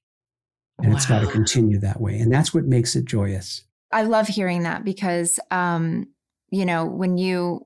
[0.82, 0.96] And wow.
[0.96, 2.20] it's got to continue that way.
[2.20, 3.64] And that's what makes it joyous.
[3.92, 6.08] I love hearing that because, um,
[6.52, 7.62] you know, when you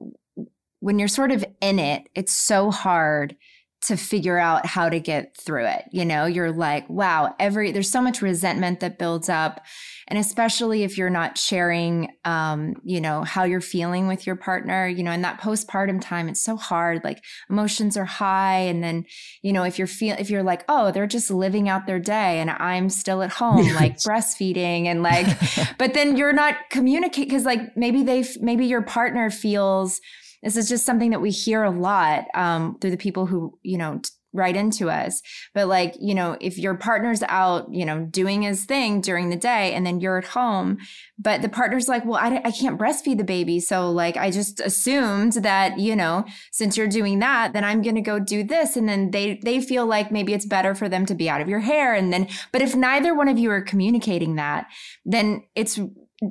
[0.79, 3.35] when you're sort of in it, it's so hard
[3.83, 5.85] to figure out how to get through it.
[5.91, 9.61] You know, you're like, wow, every there's so much resentment that builds up.
[10.07, 14.87] And especially if you're not sharing um, you know, how you're feeling with your partner,
[14.87, 17.03] you know, in that postpartum time, it's so hard.
[17.03, 18.59] Like emotions are high.
[18.59, 19.05] And then,
[19.41, 22.39] you know, if you're feel if you're like, oh, they're just living out their day
[22.39, 25.27] and I'm still at home, like breastfeeding and like,
[25.77, 29.99] but then you're not communicating because like maybe they maybe your partner feels
[30.43, 33.77] this is just something that we hear a lot um, through the people who, you
[33.77, 34.01] know,
[34.33, 35.21] t- write into us.
[35.53, 39.35] But like, you know, if your partner's out, you know, doing his thing during the
[39.35, 40.77] day and then you're at home,
[41.17, 43.59] but the partner's like, well, I, I can't breastfeed the baby.
[43.59, 47.95] So like, I just assumed that, you know, since you're doing that, then I'm going
[47.95, 48.75] to go do this.
[48.75, 51.49] And then they, they feel like maybe it's better for them to be out of
[51.49, 51.93] your hair.
[51.93, 54.67] And then, but if neither one of you are communicating that,
[55.05, 55.79] then it's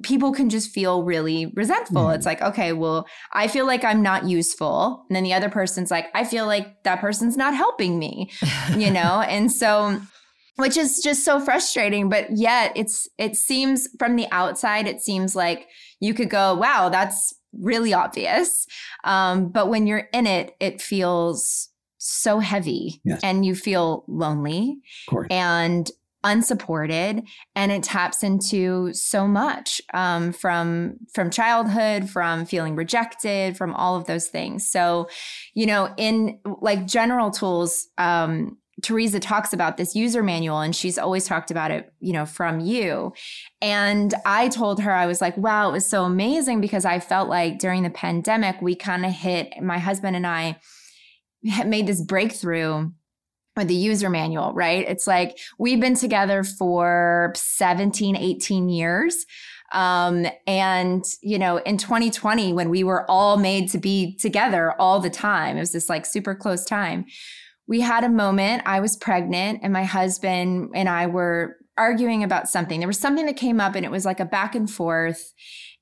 [0.03, 2.05] people can just feel really resentful.
[2.05, 2.15] Mm.
[2.15, 5.05] It's like, okay, well, I feel like I'm not useful.
[5.09, 8.31] And then the other person's like, I feel like that person's not helping me,
[8.77, 9.21] you know?
[9.29, 10.01] and so,
[10.57, 15.35] which is just so frustrating, but yet it's, it seems from the outside, it seems
[15.35, 15.67] like
[16.01, 18.67] you could go, wow, that's really obvious.
[19.05, 21.69] Um, but when you're in it, it feels
[21.99, 23.21] so heavy yes.
[23.23, 24.79] and you feel lonely
[25.31, 25.89] and
[26.25, 27.23] unsupported
[27.55, 33.97] and it taps into so much um, from from childhood from feeling rejected from all
[33.97, 35.09] of those things so
[35.55, 40.99] you know in like general tools um, Teresa talks about this user manual and she's
[40.99, 43.13] always talked about it, you know, from you.
[43.61, 47.29] And I told her, I was like, wow, it was so amazing because I felt
[47.29, 50.59] like during the pandemic, we kind of hit, my husband and I
[51.67, 52.91] made this breakthrough
[53.57, 54.87] or the user manual, right?
[54.89, 59.27] It's like we've been together for 17, 18 years.
[59.73, 65.01] Um, and, you know, in 2020, when we were all made to be together all
[65.01, 67.07] the time, it was this like super close time.
[67.67, 72.49] We had a moment, I was pregnant, and my husband and I were arguing about
[72.49, 72.81] something.
[72.81, 75.33] There was something that came up, and it was like a back and forth.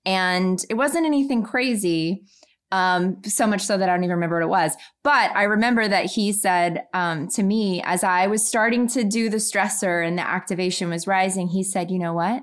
[0.04, 2.24] And it wasn't anything crazy
[2.72, 4.76] um, so much so that I don't even remember what it was.
[5.02, 9.28] But I remember that he said um, to me as I was starting to do
[9.28, 12.42] the stressor and the activation was rising, he said, You know what?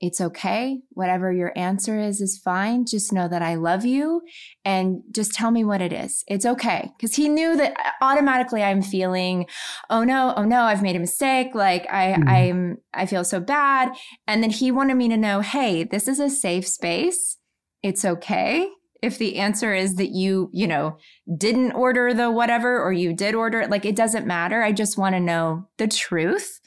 [0.00, 0.78] It's okay.
[0.90, 2.84] Whatever your answer is, is fine.
[2.86, 4.22] Just know that I love you
[4.64, 6.22] and just tell me what it is.
[6.28, 6.92] It's okay.
[7.00, 9.46] Cause he knew that automatically I'm feeling,
[9.90, 11.52] oh no, oh no, I've made a mistake.
[11.52, 12.28] Like I, mm-hmm.
[12.28, 13.90] I'm, I feel so bad.
[14.28, 17.36] And then he wanted me to know, hey, this is a safe space.
[17.82, 18.70] It's okay
[19.02, 20.98] if the answer is that you, you know,
[21.36, 24.62] didn't order the whatever or you did order it, like it doesn't matter.
[24.62, 26.60] I just want to know the truth.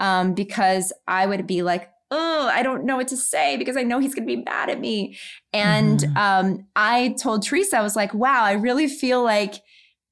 [0.00, 3.82] Um, because I would be like, oh, I don't know what to say because I
[3.82, 5.18] know he's going to be mad at me.
[5.52, 6.16] And mm-hmm.
[6.16, 9.54] um, I told Teresa, I was like, wow, I really feel like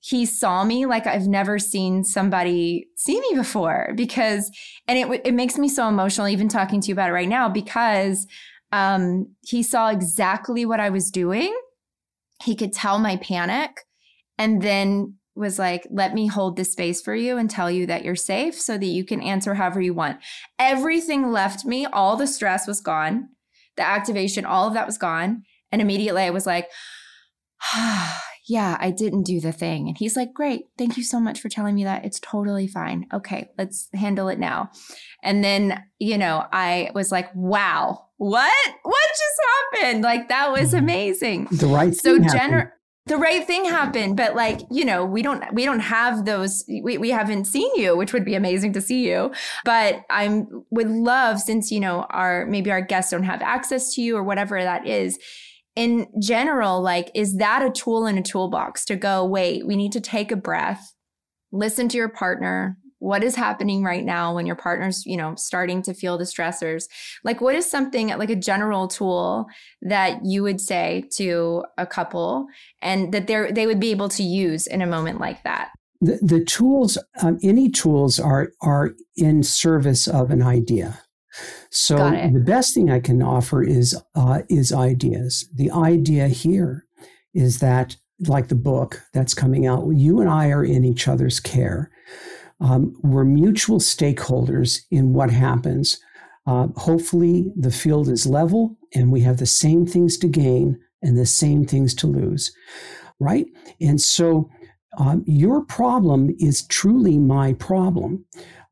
[0.00, 4.50] he saw me like I've never seen somebody see me before because,
[4.88, 7.50] and it, it makes me so emotional even talking to you about it right now
[7.50, 8.26] because
[8.72, 11.54] um, he saw exactly what I was doing.
[12.42, 13.70] He could tell my panic
[14.38, 18.04] and then was like, let me hold this space for you and tell you that
[18.04, 20.18] you're safe so that you can answer however you want.
[20.58, 23.28] Everything left me, all the stress was gone,
[23.76, 25.42] the activation, all of that was gone.
[25.72, 26.68] And immediately I was like,
[27.72, 29.88] ah, yeah, I didn't do the thing.
[29.88, 30.64] And he's like, great.
[30.76, 32.04] Thank you so much for telling me that.
[32.04, 33.06] It's totally fine.
[33.12, 34.70] Okay, let's handle it now.
[35.22, 38.74] And then, you know, I was like, wow, what?
[38.82, 40.02] What just happened?
[40.02, 40.84] Like, that was mm-hmm.
[40.84, 41.48] amazing.
[41.50, 42.68] The right so general
[43.06, 46.98] the right thing happened but like you know we don't we don't have those we,
[46.98, 49.32] we haven't seen you which would be amazing to see you
[49.64, 54.02] but i'm would love since you know our maybe our guests don't have access to
[54.02, 55.18] you or whatever that is
[55.76, 59.92] in general, like, is that a tool in a toolbox to go, wait, we need
[59.92, 60.94] to take a breath,
[61.52, 62.76] listen to your partner.
[63.00, 66.84] What is happening right now when your partner's, you know, starting to feel the stressors?
[67.24, 69.46] Like, what is something like a general tool
[69.82, 72.46] that you would say to a couple
[72.80, 75.70] and that they they would be able to use in a moment like that?
[76.02, 81.00] The, the tools, um, any tools are are in service of an idea.
[81.70, 85.48] So the best thing I can offer is uh, is ideas.
[85.54, 86.84] The idea here
[87.32, 87.96] is that,
[88.26, 91.90] like the book that's coming out, you and I are in each other's care.
[92.60, 95.98] Um, we're mutual stakeholders in what happens.
[96.46, 101.16] Uh, hopefully, the field is level and we have the same things to gain and
[101.16, 102.52] the same things to lose,
[103.18, 103.46] right?
[103.80, 104.50] And so,
[104.98, 108.24] um, your problem is truly my problem.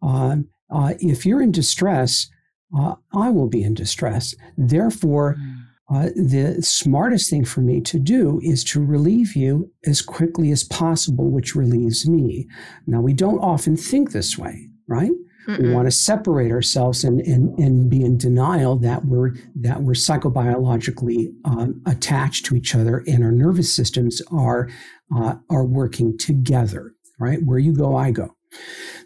[0.02, 2.28] Um, uh, if you're in distress,
[2.76, 4.34] uh, I will be in distress.
[4.56, 5.67] Therefore, mm.
[5.90, 10.62] Uh, the smartest thing for me to do is to relieve you as quickly as
[10.64, 12.46] possible, which relieves me.
[12.86, 15.12] Now, we don't often think this way, right?
[15.46, 15.62] Mm-mm.
[15.62, 19.94] We want to separate ourselves and, and, and be in denial that we're that we're
[19.94, 24.68] psychobiologically um, attached to each other and our nervous systems are
[25.16, 26.92] uh, are working together.
[27.18, 28.36] Right, where you go, I go.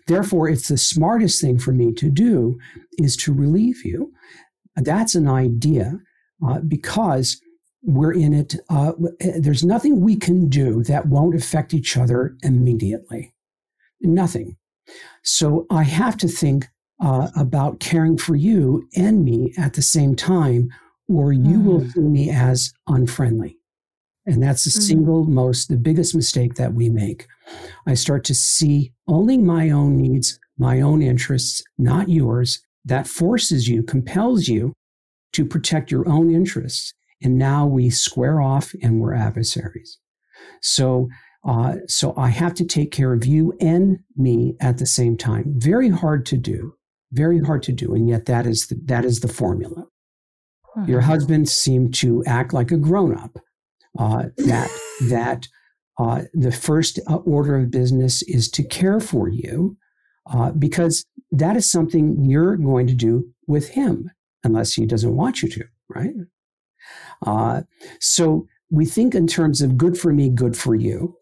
[0.07, 2.59] Therefore, it's the smartest thing for me to do
[2.99, 4.12] is to relieve you.
[4.76, 6.01] That's an idea
[6.47, 7.40] uh, because
[7.82, 8.55] we're in it.
[8.70, 8.93] Uh,
[9.38, 13.34] there's nothing we can do that won't affect each other immediately.
[14.01, 14.57] Nothing.
[15.22, 16.68] So I have to think
[17.01, 20.68] uh, about caring for you and me at the same time,
[21.09, 21.64] or you mm.
[21.64, 23.59] will see me as unfriendly.
[24.24, 24.82] And that's the mm.
[24.86, 27.26] single most, the biggest mistake that we make.
[27.86, 32.61] I start to see only my own needs, my own interests, not yours.
[32.84, 34.72] That forces you, compels you
[35.33, 36.95] to protect your own interests.
[37.22, 39.99] And now we square off and we're adversaries.
[40.61, 41.09] So,
[41.45, 45.45] uh, so I have to take care of you and me at the same time.
[45.57, 46.74] Very hard to do,
[47.12, 49.87] very hard to do, and yet that is the, that is the formula.
[50.76, 50.91] Mm-hmm.
[50.91, 53.39] Your husband seemed to act like a grown up.
[53.99, 54.70] Uh, that
[55.09, 55.49] that
[55.99, 59.76] uh, the first uh, order of business is to care for you
[60.33, 64.11] uh, because that is something you're going to do with him
[64.45, 66.14] unless he doesn't want you to, right?
[67.26, 67.62] Uh,
[68.01, 71.16] so we think in terms of good for me, good for you.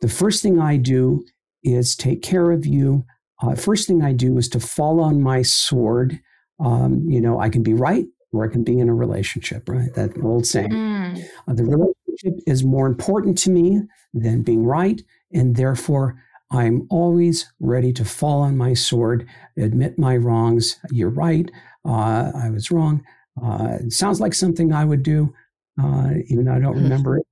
[0.00, 1.24] The first thing I do
[1.62, 3.04] is take care of you.
[3.42, 6.20] Uh, first thing I do is to fall on my sword.
[6.60, 9.92] Um, you know, I can be right or I can be in a relationship, right?
[9.94, 10.70] That old saying.
[10.70, 11.24] Mm.
[11.46, 13.80] Uh, the relationship is more important to me
[14.12, 15.00] than being right.
[15.32, 20.78] And therefore, I'm always ready to fall on my sword, admit my wrongs.
[20.90, 21.50] You're right.
[21.86, 23.04] Uh, I was wrong.
[23.42, 25.32] Uh, it sounds like something I would do,
[25.80, 26.84] uh, even though I don't mm-hmm.
[26.84, 27.26] remember it.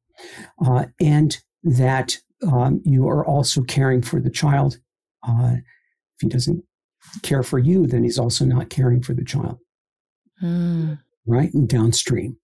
[0.64, 4.78] Uh, and that um, you are also caring for the child.
[5.26, 6.62] Uh, if he doesn't
[7.22, 9.58] care for you, then he's also not caring for the child.
[10.42, 10.98] Mm.
[11.26, 11.52] Right?
[11.52, 12.36] And downstream.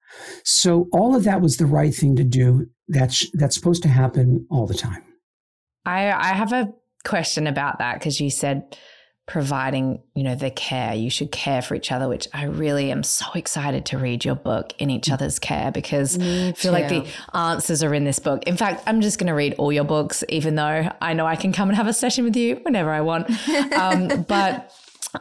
[0.44, 2.66] So all of that was the right thing to do.
[2.88, 5.04] That's that's supposed to happen all the time.
[5.86, 6.72] I I have a
[7.04, 8.76] question about that because you said
[9.26, 10.94] providing, you know, the care.
[10.94, 14.34] You should care for each other, which I really am so excited to read your
[14.34, 15.12] book in each mm.
[15.12, 18.42] other's care because I feel like the answers are in this book.
[18.44, 21.36] In fact, I'm just going to read all your books, even though I know I
[21.36, 23.30] can come and have a session with you whenever I want.
[23.74, 24.72] Um, but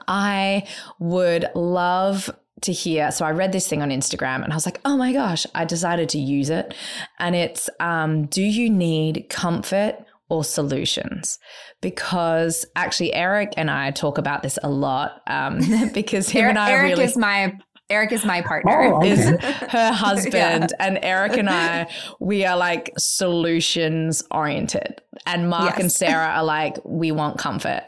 [0.07, 0.67] I
[0.99, 2.29] would love
[2.61, 3.11] to hear.
[3.11, 5.65] So I read this thing on Instagram and I was like, oh my gosh, I
[5.65, 6.73] decided to use it.
[7.19, 11.37] And it's um, Do you need comfort or solutions?
[11.81, 15.59] Because actually, Eric and I talk about this a lot um,
[15.93, 17.03] because him Eric, and I Eric really.
[17.03, 17.57] is my
[17.89, 18.93] Eric is my partner.
[18.93, 19.09] Oh, okay.
[19.09, 19.25] Is
[19.69, 20.75] her husband yeah.
[20.79, 25.01] and Eric and I, we are like solutions oriented.
[25.25, 25.79] And Mark yes.
[25.81, 27.83] and Sarah are like, we want comfort.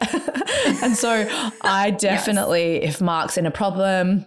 [0.83, 1.25] and so
[1.61, 2.95] I definitely, yes.
[2.95, 4.25] if Mark's in a problem,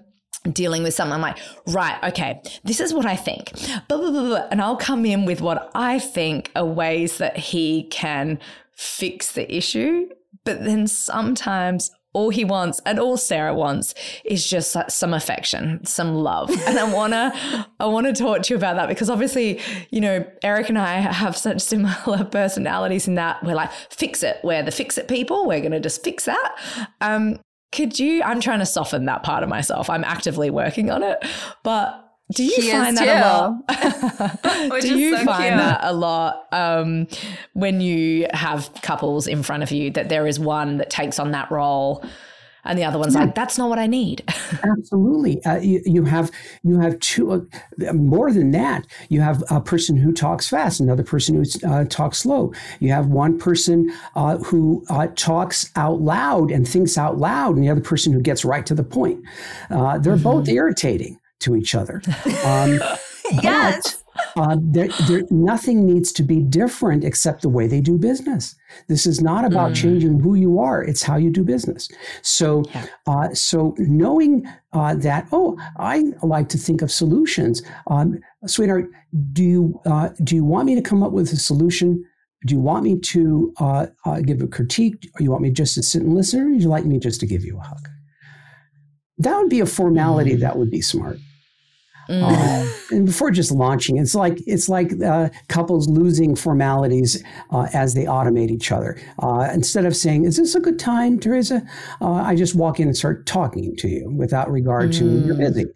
[0.53, 1.39] dealing with something, I'm like,
[1.69, 3.53] right, okay, this is what I think.
[3.89, 7.85] Blah, blah, blah, and I'll come in with what I think are ways that he
[7.85, 8.39] can
[8.73, 10.09] fix the issue.
[10.45, 13.95] But then sometimes all he wants and all Sarah wants
[14.25, 16.51] is just some affection, some love.
[16.67, 20.71] And I wanna I wanna talk to you about that because obviously, you know, Eric
[20.71, 24.41] and I have such similar personalities in that we're like, fix it.
[24.43, 25.47] We're the fix it people.
[25.47, 26.57] We're gonna just fix that.
[27.03, 27.39] Um,
[27.77, 28.23] could you?
[28.23, 29.91] I'm trying to soften that part of myself.
[29.91, 31.23] I'm actively working on it.
[31.63, 32.03] But
[32.33, 33.79] do you she find that too.
[33.79, 34.81] a lot?
[34.81, 35.59] do you so find cute.
[35.59, 37.07] that a lot um,
[37.53, 41.33] when you have couples in front of you that there is one that takes on
[41.33, 42.03] that role
[42.69, 43.23] and the other one's yeah.
[43.23, 44.23] like that's not what i need.
[44.63, 45.43] Absolutely.
[45.45, 46.31] Uh, you, you, have
[46.63, 48.87] you have two uh, more than that.
[49.09, 52.53] You have a person who talks fast another person who uh, talks slow.
[52.81, 57.65] You have one person uh, who uh, talks out loud and thinks out loud and
[57.65, 59.23] the other person who gets right to the point.
[59.71, 60.23] Uh, they're mm-hmm.
[60.23, 62.03] both irritating to each other.
[62.45, 62.81] Um,
[63.43, 64.03] yes
[64.37, 68.55] uh, there, there, nothing needs to be different except the way they do business.
[68.89, 69.77] This is not about mm.
[69.77, 71.89] changing who you are; it's how you do business.
[72.23, 72.87] So, yeah.
[73.07, 77.63] uh, so knowing uh, that, oh, I like to think of solutions.
[77.89, 78.91] Um, sweetheart,
[79.33, 82.05] do you uh, do you want me to come up with a solution?
[82.47, 85.11] Do you want me to uh, uh, give a critique?
[85.15, 87.21] Or you want me just to sit and listen, or would you like me just
[87.21, 87.89] to give you a hug?
[89.19, 90.37] That would be a formality.
[90.37, 90.41] Mm.
[90.41, 91.19] That would be smart.
[92.09, 92.23] Mm.
[92.23, 97.95] Uh, and before just launching, it's like it's like uh, couples losing formalities uh, as
[97.95, 99.01] they automate each other.
[99.23, 101.63] Uh, instead of saying, "Is this a good time, Teresa?"
[102.01, 104.99] Uh, I just walk in and start talking to you without regard mm.
[104.99, 105.67] to you're busy,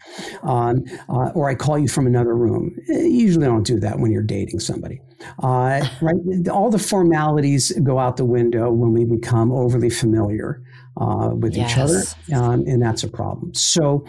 [0.43, 2.77] um, uh, or I call you from another room.
[2.89, 5.01] Usually, I don't do that when you're dating somebody.
[5.43, 6.49] right?
[6.51, 10.63] All the formalities go out the window when we become overly familiar
[10.97, 11.71] with yes.
[11.71, 13.53] each other, um, and that's a problem.
[13.55, 14.05] So.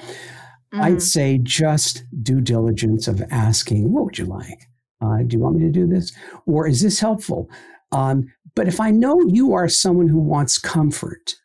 [0.74, 0.84] Mm-hmm.
[0.84, 4.68] I'd say just due diligence of asking, what would you like?
[5.02, 6.14] Uh, do you want me to do this?
[6.46, 7.50] Or is this helpful?
[7.92, 11.36] Um, but if I know you are someone who wants comfort,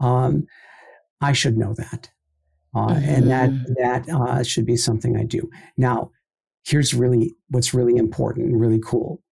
[0.00, 0.46] um,
[1.20, 2.10] I should know that.
[2.74, 3.08] Uh, mm-hmm.
[3.08, 3.72] And that, mm-hmm.
[3.78, 5.48] that uh, should be something I do.
[5.76, 6.10] Now,
[6.64, 9.22] here's really what's really important and really cool.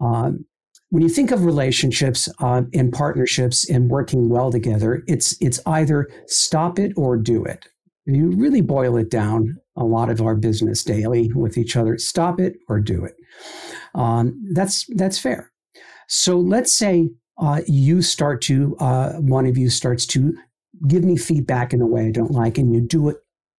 [0.00, 0.46] Um,
[0.90, 6.08] when you think of relationships uh, and partnerships and working well together, it's it's either
[6.26, 7.66] stop it or do it
[8.14, 12.40] you really boil it down, a lot of our business daily with each other, stop
[12.40, 13.14] it or do it.
[13.94, 15.50] Um, that's that's fair.
[16.08, 20.36] So let's say uh, you start to uh, one of you starts to
[20.86, 23.16] give me feedback in a way I don't like, and you do it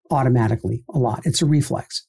[0.10, 1.22] automatically a lot.
[1.26, 2.06] It's a reflex.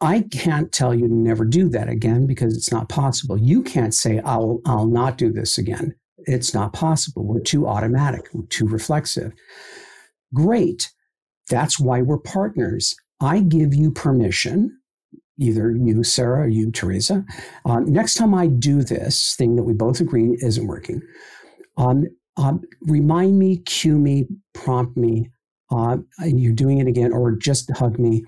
[0.00, 3.36] I can't tell you to never do that again because it's not possible.
[3.36, 5.94] You can't say I'll I'll not do this again.
[6.18, 7.24] It's not possible.
[7.24, 8.28] We're too automatic.
[8.32, 9.32] We're too reflexive.
[10.34, 10.90] Great.
[11.48, 12.94] That's why we're partners.
[13.20, 14.78] I give you permission,
[15.38, 17.24] either you, Sarah, or you, Teresa.
[17.64, 21.02] Uh, next time I do this thing that we both agree isn't working,
[21.76, 25.30] um, um, remind me, cue me, prompt me.
[25.70, 28.24] Uh, you're doing it again, or just hug me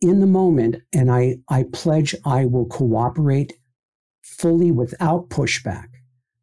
[0.00, 0.76] in the moment.
[0.92, 3.54] And I, I pledge I will cooperate
[4.22, 5.86] fully without pushback.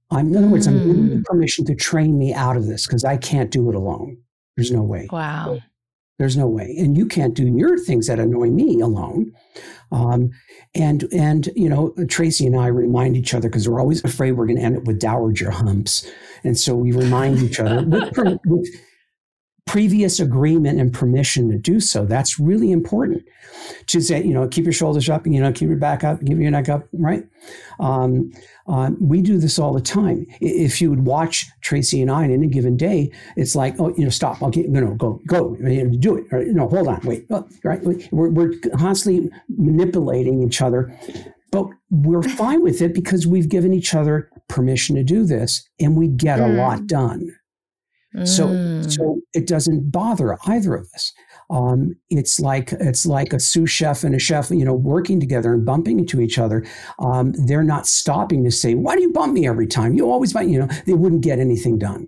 [0.10, 1.24] I'm, in other words, I'm giving you mm.
[1.26, 4.18] permission to train me out of this because I can't do it alone.
[4.56, 5.08] There's no way.
[5.12, 5.60] Wow.
[6.24, 9.34] There's no way, and you can't do your things that annoy me alone.
[9.92, 10.32] Um,
[10.74, 14.46] and and you know, Tracey and I remind each other because we're always afraid we're
[14.46, 16.10] going to end up with dowager humps,
[16.46, 18.70] and so we remind each other with, with
[19.66, 22.06] previous agreement and permission to do so.
[22.06, 23.24] That's really important
[23.88, 26.38] to say, you know, keep your shoulders up, you know, keep your back up, keep
[26.38, 27.24] your neck up, right?
[27.80, 28.32] Um,
[28.68, 30.26] uh, we do this all the time.
[30.42, 34.04] If you would watch Tracey and I in any given day, it's like, oh, you
[34.04, 34.42] know, stop.
[34.42, 36.26] I'll get, you no, go, go, do it.
[36.32, 37.82] Or, no, hold on, wait, oh, right?
[38.12, 40.98] We're, we're constantly manipulating each other,
[41.52, 45.96] but we're fine with it because we've given each other permission to do this, and
[45.96, 46.46] we get mm.
[46.46, 46.88] a lot mm.
[46.88, 47.36] done.
[48.26, 48.92] So, mm.
[48.92, 51.12] so it doesn't bother either of us.
[51.50, 55.54] Um, it's like it's like a sous chef and a chef, you know, working together
[55.54, 56.64] and bumping into each other.
[57.00, 59.94] Um, they're not stopping to say, "Why do you bump me every time?
[59.94, 62.08] You always bump." You know, they wouldn't get anything done.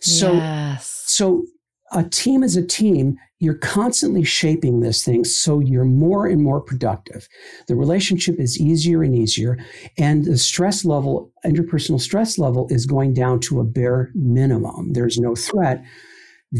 [0.00, 1.04] So, yes.
[1.06, 1.44] so
[1.92, 3.16] a team is a team.
[3.42, 7.26] You're constantly shaping this thing so you're more and more productive.
[7.66, 9.58] The relationship is easier and easier,
[9.98, 14.92] and the stress level, interpersonal stress level, is going down to a bare minimum.
[14.92, 15.82] There's no threat.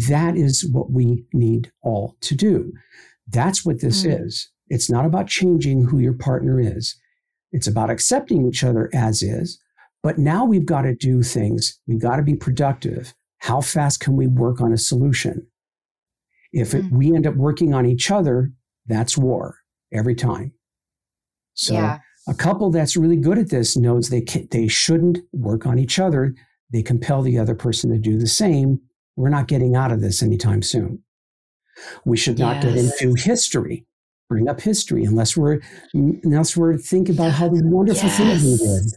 [0.08, 2.72] That is what we need all to do.
[3.28, 4.26] That's what this mm.
[4.26, 4.50] is.
[4.66, 6.96] It's not about changing who your partner is.
[7.52, 9.56] It's about accepting each other as is.
[10.02, 11.78] But now we've got to do things.
[11.86, 13.14] We've got to be productive.
[13.38, 15.46] How fast can we work on a solution?
[16.52, 16.92] If it, mm.
[16.92, 18.52] we end up working on each other,
[18.86, 19.58] that's war
[19.92, 20.52] every time.
[21.54, 21.98] So yeah.
[22.28, 25.98] a couple that's really good at this knows they can, they shouldn't work on each
[25.98, 26.34] other.
[26.72, 28.80] They compel the other person to do the same
[29.16, 31.02] we're not getting out of this anytime soon.
[32.04, 32.64] We should not yes.
[32.64, 33.86] get into history,
[34.28, 35.60] bring up history unless we're
[35.92, 38.16] unless we're thinking about how the wonderful yes.
[38.16, 38.92] things we did.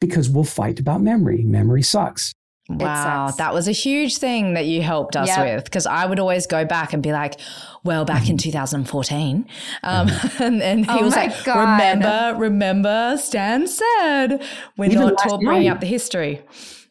[0.00, 1.42] Because we'll fight about memory.
[1.44, 2.34] Memory sucks.
[2.68, 5.56] Wow, that was a huge thing that you helped us yep.
[5.56, 7.38] with because I would always go back and be like,
[7.84, 8.50] well, back in mm-hmm.
[8.50, 9.46] 2014.
[9.82, 10.42] Um, mm-hmm.
[10.42, 11.60] and, and, he oh was like, God.
[11.60, 14.42] remember, remember, Stan said,
[14.78, 16.40] we're Even not bringing up the history.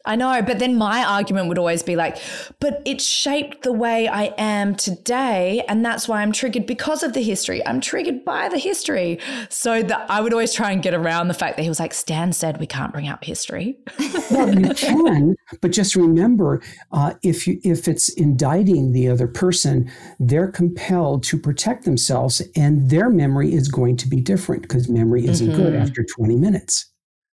[0.06, 2.18] I know, but then my argument would always be like,
[2.60, 5.64] but it shaped the way I am today.
[5.66, 7.66] And that's why I'm triggered because of the history.
[7.66, 9.18] I'm triggered by the history.
[9.48, 11.94] So that I would always try and get around the fact that he was like,
[11.94, 13.78] Stan said we can't bring up history.
[14.30, 16.60] well, you can, but just remember
[16.92, 19.90] uh, if, you, if it's indicting the other person,
[20.20, 25.26] they're compelled to protect themselves and their memory is going to be different because memory
[25.26, 25.62] isn't mm-hmm.
[25.62, 26.90] good after 20 minutes.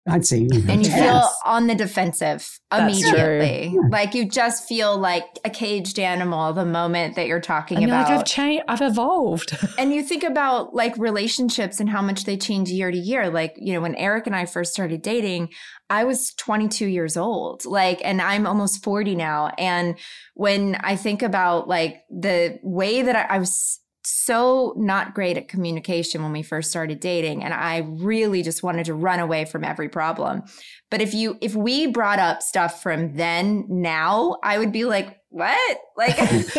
[0.10, 3.78] I'd say and you feel on the defensive immediately.
[3.90, 8.08] Like you just feel like a caged animal the moment that you're talking and about.
[8.08, 9.58] You're like I've changed, I've evolved.
[9.78, 13.30] and you think about like relationships and how much they change year to year.
[13.30, 15.50] Like you know, when Eric and I first started dating,
[15.90, 17.66] I was 22 years old.
[17.66, 19.52] Like, and I'm almost 40 now.
[19.58, 19.98] And
[20.36, 23.80] when I think about like the way that I, I was
[24.12, 28.86] so not great at communication when we first started dating and I really just wanted
[28.86, 30.44] to run away from every problem.
[30.90, 35.19] But if you if we brought up stuff from then now, I would be like,
[35.32, 35.78] what?
[35.96, 36.54] Like that's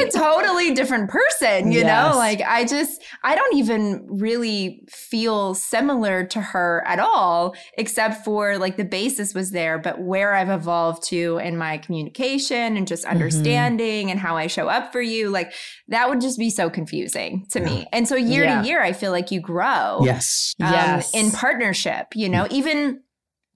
[0.00, 1.86] a totally different person, you yes.
[1.86, 2.16] know?
[2.16, 8.56] Like I just I don't even really feel similar to her at all except for
[8.56, 13.04] like the basis was there, but where I've evolved to in my communication and just
[13.04, 13.12] mm-hmm.
[13.12, 14.12] understanding mm-hmm.
[14.12, 15.52] and how I show up for you, like
[15.88, 17.66] that would just be so confusing to yeah.
[17.66, 17.86] me.
[17.92, 18.62] And so year yeah.
[18.62, 20.00] to year I feel like you grow.
[20.02, 20.54] Yes.
[20.62, 21.14] Um, yes.
[21.14, 22.54] in partnership, you know, mm-hmm.
[22.54, 23.00] even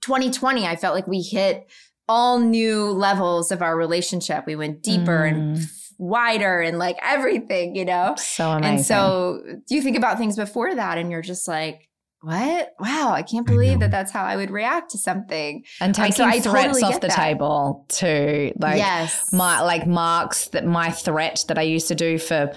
[0.03, 1.67] 2020 I felt like we hit
[2.09, 4.47] all new levels of our relationship.
[4.47, 5.31] We went deeper mm.
[5.31, 5.59] and
[5.99, 8.15] wider and like everything, you know?
[8.17, 8.77] So amazing.
[8.77, 11.89] And so you think about things before that and you're just like,
[12.23, 12.75] what?
[12.81, 15.65] Wow, I can't believe I that that's how I would react to something.
[15.81, 17.17] And taking so threats totally off the that.
[17.17, 18.53] table too.
[18.59, 19.33] Like yes.
[19.33, 22.53] my like Mark's that my threat that I used to do for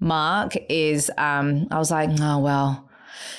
[0.00, 2.88] Mark is um I was like, oh well,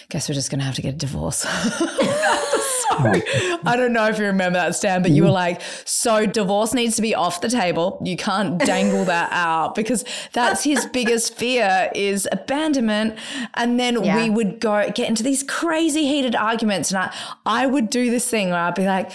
[0.10, 1.45] guess we're just gonna have to get a divorce.
[2.95, 6.95] I don't know if you remember that, Stan, but you were like, so divorce needs
[6.97, 8.01] to be off the table.
[8.04, 13.18] You can't dangle that out because that's his biggest fear is abandonment.
[13.56, 14.18] And then yeah.
[14.18, 16.91] we would go get into these crazy heated arguments.
[16.91, 19.12] And I, I would do this thing where I'd be like,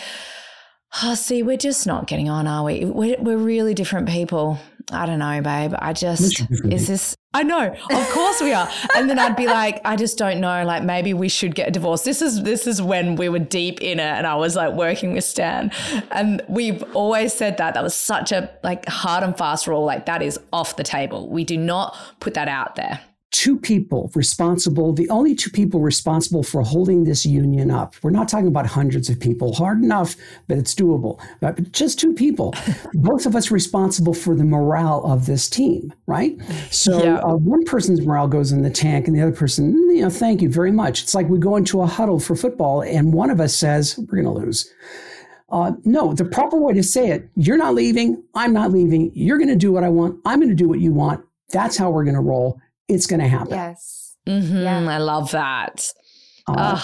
[1.03, 2.84] oh, see, we're just not getting on, are we?
[2.84, 4.59] We're, we're really different people.
[4.91, 5.74] I don't know, babe.
[5.78, 8.68] I just, is this, I know, of course we are.
[8.97, 10.64] And then I'd be like, I just don't know.
[10.64, 12.03] Like maybe we should get a divorce.
[12.03, 15.12] This is, this is when we were deep in it and I was like working
[15.12, 15.70] with Stan.
[16.11, 17.74] And we've always said that.
[17.74, 19.85] That was such a like hard and fast rule.
[19.85, 21.29] Like that is off the table.
[21.29, 23.01] We do not put that out there
[23.39, 27.95] two people responsible, the only two people responsible for holding this union up.
[28.03, 30.16] We're not talking about hundreds of people, hard enough,
[30.49, 31.20] but it's doable.
[31.39, 32.53] But just two people,
[32.95, 36.36] both of us responsible for the morale of this team, right?
[36.72, 37.18] So yeah.
[37.18, 40.43] uh, one person's morale goes in the tank, and the other person, you know, thank
[40.43, 41.05] you very much.
[41.05, 44.20] It's like we go into a huddle for football, and one of us says, we're
[44.20, 44.68] going to lose.
[45.51, 49.39] Uh, no, the proper way to say it, you're not leaving, I'm not leaving, you're
[49.39, 51.24] going to do what I want, I'm going to do what you want.
[51.51, 53.55] That's how we're going to roll it's going to happen.
[53.55, 54.16] Yes.
[54.26, 54.62] Mm-hmm.
[54.62, 54.91] Yeah.
[54.91, 55.86] I love that.
[56.47, 56.80] Uh,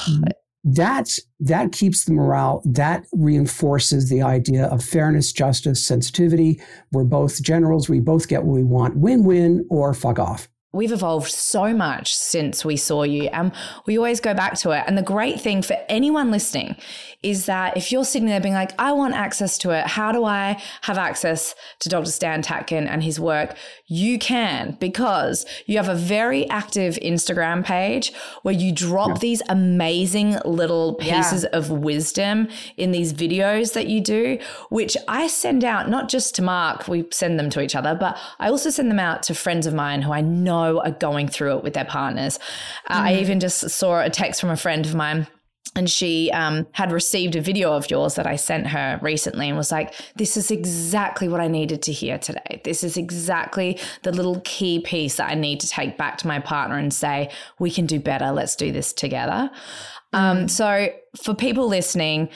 [0.65, 2.63] that that keeps the morale.
[2.65, 6.61] That reinforces the idea of fairness, justice, sensitivity.
[6.93, 7.89] We're both generals.
[7.89, 8.97] We both get what we want.
[8.97, 13.53] Win-win or fuck off we've evolved so much since we saw you and
[13.87, 16.77] we always go back to it and the great thing for anyone listening
[17.25, 20.25] is that if you're sitting there being like i want access to it how do
[20.25, 23.57] i have access to dr stan tatkin and his work
[23.87, 28.13] you can because you have a very active instagram page
[28.43, 29.19] where you drop yeah.
[29.19, 31.59] these amazing little pieces yeah.
[31.59, 36.43] of wisdom in these videos that you do which i send out not just to
[36.43, 39.67] mark we send them to each other but i also send them out to friends
[39.67, 42.39] of mine who i know are going through it with their partners.
[42.89, 43.07] Uh, mm.
[43.07, 45.27] I even just saw a text from a friend of mine
[45.77, 49.57] and she um, had received a video of yours that I sent her recently and
[49.57, 52.61] was like, This is exactly what I needed to hear today.
[52.65, 56.39] This is exactly the little key piece that I need to take back to my
[56.39, 58.31] partner and say, We can do better.
[58.31, 59.51] Let's do this together.
[60.13, 60.43] Um, mm.
[60.43, 60.89] Um, so,
[61.23, 62.29] for people listening,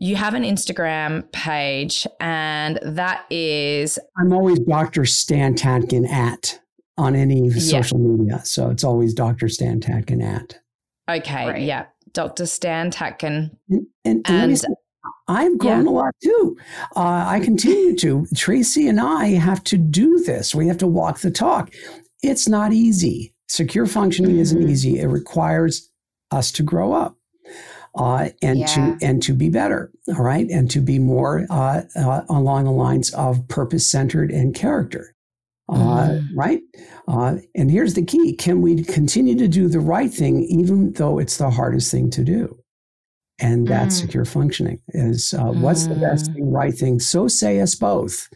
[0.00, 3.98] you have an Instagram page, and that is.
[4.16, 5.04] I'm always Dr.
[5.04, 6.58] Stan Tatkin at
[6.96, 8.40] on any social media.
[8.44, 9.48] So it's always Dr.
[9.48, 10.58] Stan Tatkin at.
[11.08, 11.46] Okay.
[11.46, 11.62] Right.
[11.62, 11.86] Yeah.
[12.12, 12.46] Dr.
[12.46, 13.50] Stan Tatkin.
[13.68, 14.76] And, and, and, and
[15.28, 15.90] I've grown yeah.
[15.90, 16.56] a lot too.
[16.96, 18.26] Uh, I continue to.
[18.34, 20.54] Tracey and I have to do this.
[20.54, 21.72] We have to walk the talk.
[22.22, 23.34] It's not easy.
[23.48, 24.40] Secure functioning mm-hmm.
[24.40, 24.98] isn't easy.
[24.98, 25.90] It requires
[26.30, 27.16] us to grow up.
[27.94, 28.66] Uh, and yeah.
[28.66, 32.70] to and to be better, all right, and to be more uh, uh along the
[32.70, 35.16] lines of purpose centered and character.
[35.70, 36.26] Uh, mm.
[36.34, 36.60] right?
[37.08, 41.18] Uh, and here's the key can we continue to do the right thing even though
[41.18, 42.58] it's the hardest thing to do?
[43.38, 44.00] And that's mm.
[44.00, 45.60] secure functioning is uh, mm.
[45.60, 46.34] what's the best mm.
[46.34, 47.00] thing, right thing?
[47.00, 48.28] So say us both.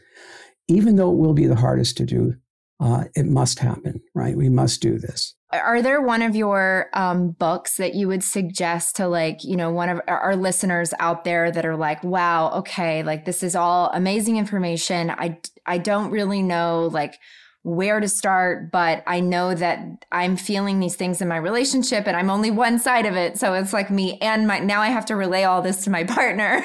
[0.68, 2.35] Even though it will be the hardest to do,
[2.80, 4.37] uh, it must happen, right?
[4.37, 5.35] We must do this.
[5.53, 9.70] Are there one of your um, books that you would suggest to like, you know,
[9.70, 13.91] one of our listeners out there that are like, wow, okay, like this is all
[13.93, 15.11] amazing information.
[15.11, 17.18] I, I don't really know like
[17.64, 22.16] where to start, but I know that I'm feeling these things in my relationship and
[22.16, 23.38] I'm only one side of it.
[23.38, 26.02] So it's like me and my, now I have to relay all this to my
[26.08, 26.64] partner.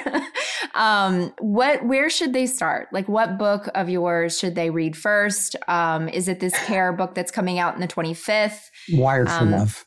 [0.74, 2.88] um, what, where should they start?
[2.92, 5.56] Like what book of yours should they read first?
[5.68, 8.60] Um, is it this care book that's coming out in the 25th?
[8.94, 9.86] Wired for um, Love.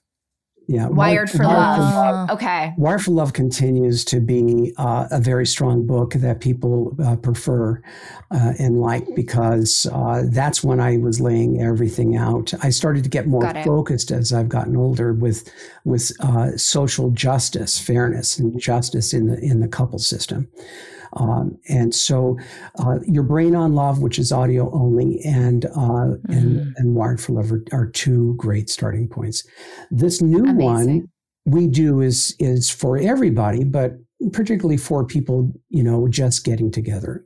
[0.71, 0.87] Yeah.
[0.87, 1.79] Wired for Love.
[1.81, 2.31] Love.
[2.31, 2.73] Okay.
[2.77, 7.83] Wired for Love continues to be uh, a very strong book that people uh, prefer
[8.31, 12.55] uh, and like because uh, that's when I was laying everything out.
[12.63, 15.53] I started to get more focused as I've gotten older with
[15.85, 20.49] with uh, social justice, fairness, and justice in the in the couple system.
[21.15, 22.39] Um, and so,
[22.79, 26.33] uh, your brain on love, which is audio only, and uh, mm-hmm.
[26.33, 29.47] and and wired for love are, are, two great starting points.
[29.91, 30.57] This new Amazing.
[30.57, 31.09] one
[31.47, 33.95] we do is is for everybody, but
[34.33, 37.25] particularly for people you know just getting together.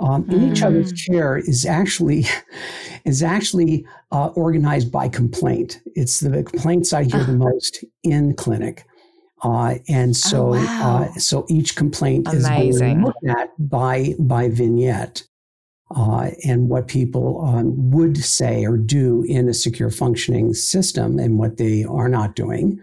[0.00, 0.32] Um, mm.
[0.32, 1.06] In each other's mm.
[1.06, 2.24] care is actually
[3.04, 5.80] is actually uh, organized by complaint.
[5.94, 8.84] It's the complaints I hear the most in clinic.
[9.42, 11.02] Uh, and oh, so, oh, wow.
[11.02, 12.98] uh, so each complaint Amazing.
[12.98, 15.22] is looked at by by vignette,
[15.94, 21.38] uh, and what people um, would say or do in a secure functioning system, and
[21.38, 22.80] what they are not doing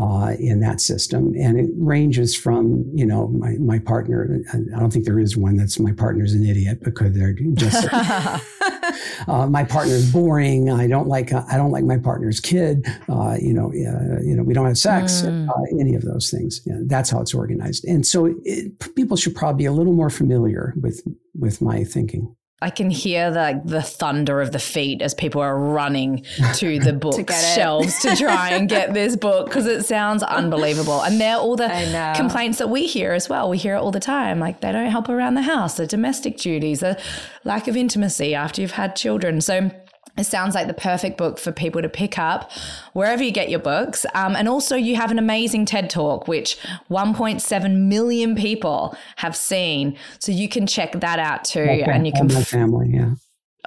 [0.00, 1.34] uh, in that system.
[1.38, 5.56] And it ranges from, you know, my, my partner, I don't think there is one
[5.56, 7.88] that's my partner's an idiot because they're just,
[9.28, 10.70] uh, my partner's boring.
[10.70, 12.86] I don't like, uh, I don't like my partner's kid.
[13.08, 15.48] Uh, you know, you know, we don't have sex, mm.
[15.80, 16.60] any of those things.
[16.64, 17.84] Yeah, that's how it's organized.
[17.84, 21.02] And so it, people should probably be a little more familiar with,
[21.38, 22.35] with my thinking.
[22.62, 26.94] I can hear the the thunder of the feet as people are running to the
[26.94, 31.02] book shelves to try and get this book because it sounds unbelievable.
[31.02, 33.50] And they're all the complaints that we hear as well.
[33.50, 34.38] We hear it all the time.
[34.38, 36.98] Like they don't help around the house, the domestic duties, the
[37.44, 39.42] lack of intimacy after you've had children.
[39.42, 39.70] So
[40.16, 42.50] it sounds like the perfect book for people to pick up
[42.92, 44.06] wherever you get your books.
[44.14, 46.58] Um, and also, you have an amazing TED Talk, which
[46.90, 49.96] 1.7 million people have seen.
[50.18, 51.60] So you can check that out too.
[51.60, 51.82] Okay.
[51.82, 52.28] And you can.
[52.28, 53.14] My family, yeah.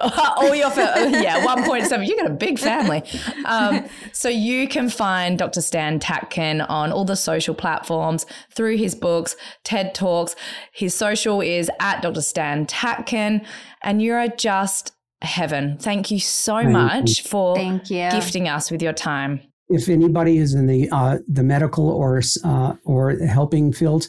[0.02, 1.22] oh, your family.
[1.22, 2.06] yeah, 1.7.
[2.06, 3.02] You got a big family.
[3.44, 5.60] Um, so you can find Dr.
[5.60, 8.24] Stan Tatkin on all the social platforms
[8.54, 10.36] through his books, TED Talks.
[10.72, 12.22] His social is at Dr.
[12.22, 13.44] Stan Tatkin.
[13.82, 14.92] And you're just
[15.22, 15.78] heaven.
[15.78, 17.24] Thank you so Thank much you.
[17.28, 18.10] for Thank you.
[18.10, 19.40] gifting us with your time.
[19.68, 24.08] If anybody is in the uh, the medical or uh, or helping fields,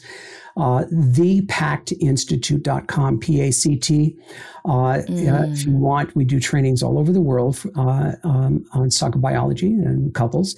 [0.56, 4.18] uh, thepactinstitute.com, P-A-C-T.
[4.64, 5.52] Uh, mm.
[5.52, 10.14] if you want, we do trainings all over the world uh, um, on psychobiology and
[10.14, 10.56] couples.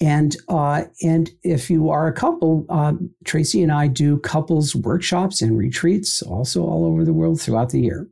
[0.00, 5.42] And uh, and if you are a couple, um, Tracey and I do couples workshops
[5.42, 8.08] and retreats also all over the world throughout the year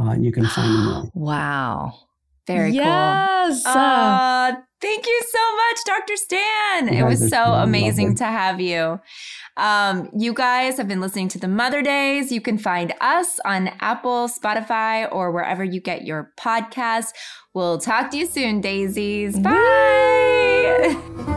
[0.00, 1.10] uh, and you can find them all.
[1.14, 1.92] wow.
[2.46, 3.62] Very yes.
[3.64, 3.72] cool.
[3.72, 6.16] Uh, thank you so much, Dr.
[6.16, 6.88] Stan.
[6.88, 8.98] it was so amazing to have you.
[9.56, 12.32] Um, you guys have been listening to the Mother Daze.
[12.32, 17.08] You can find us on Apple, Spotify, or wherever you get your podcast.
[17.52, 19.38] We'll talk to you soon, daisies.
[19.38, 21.36] Bye.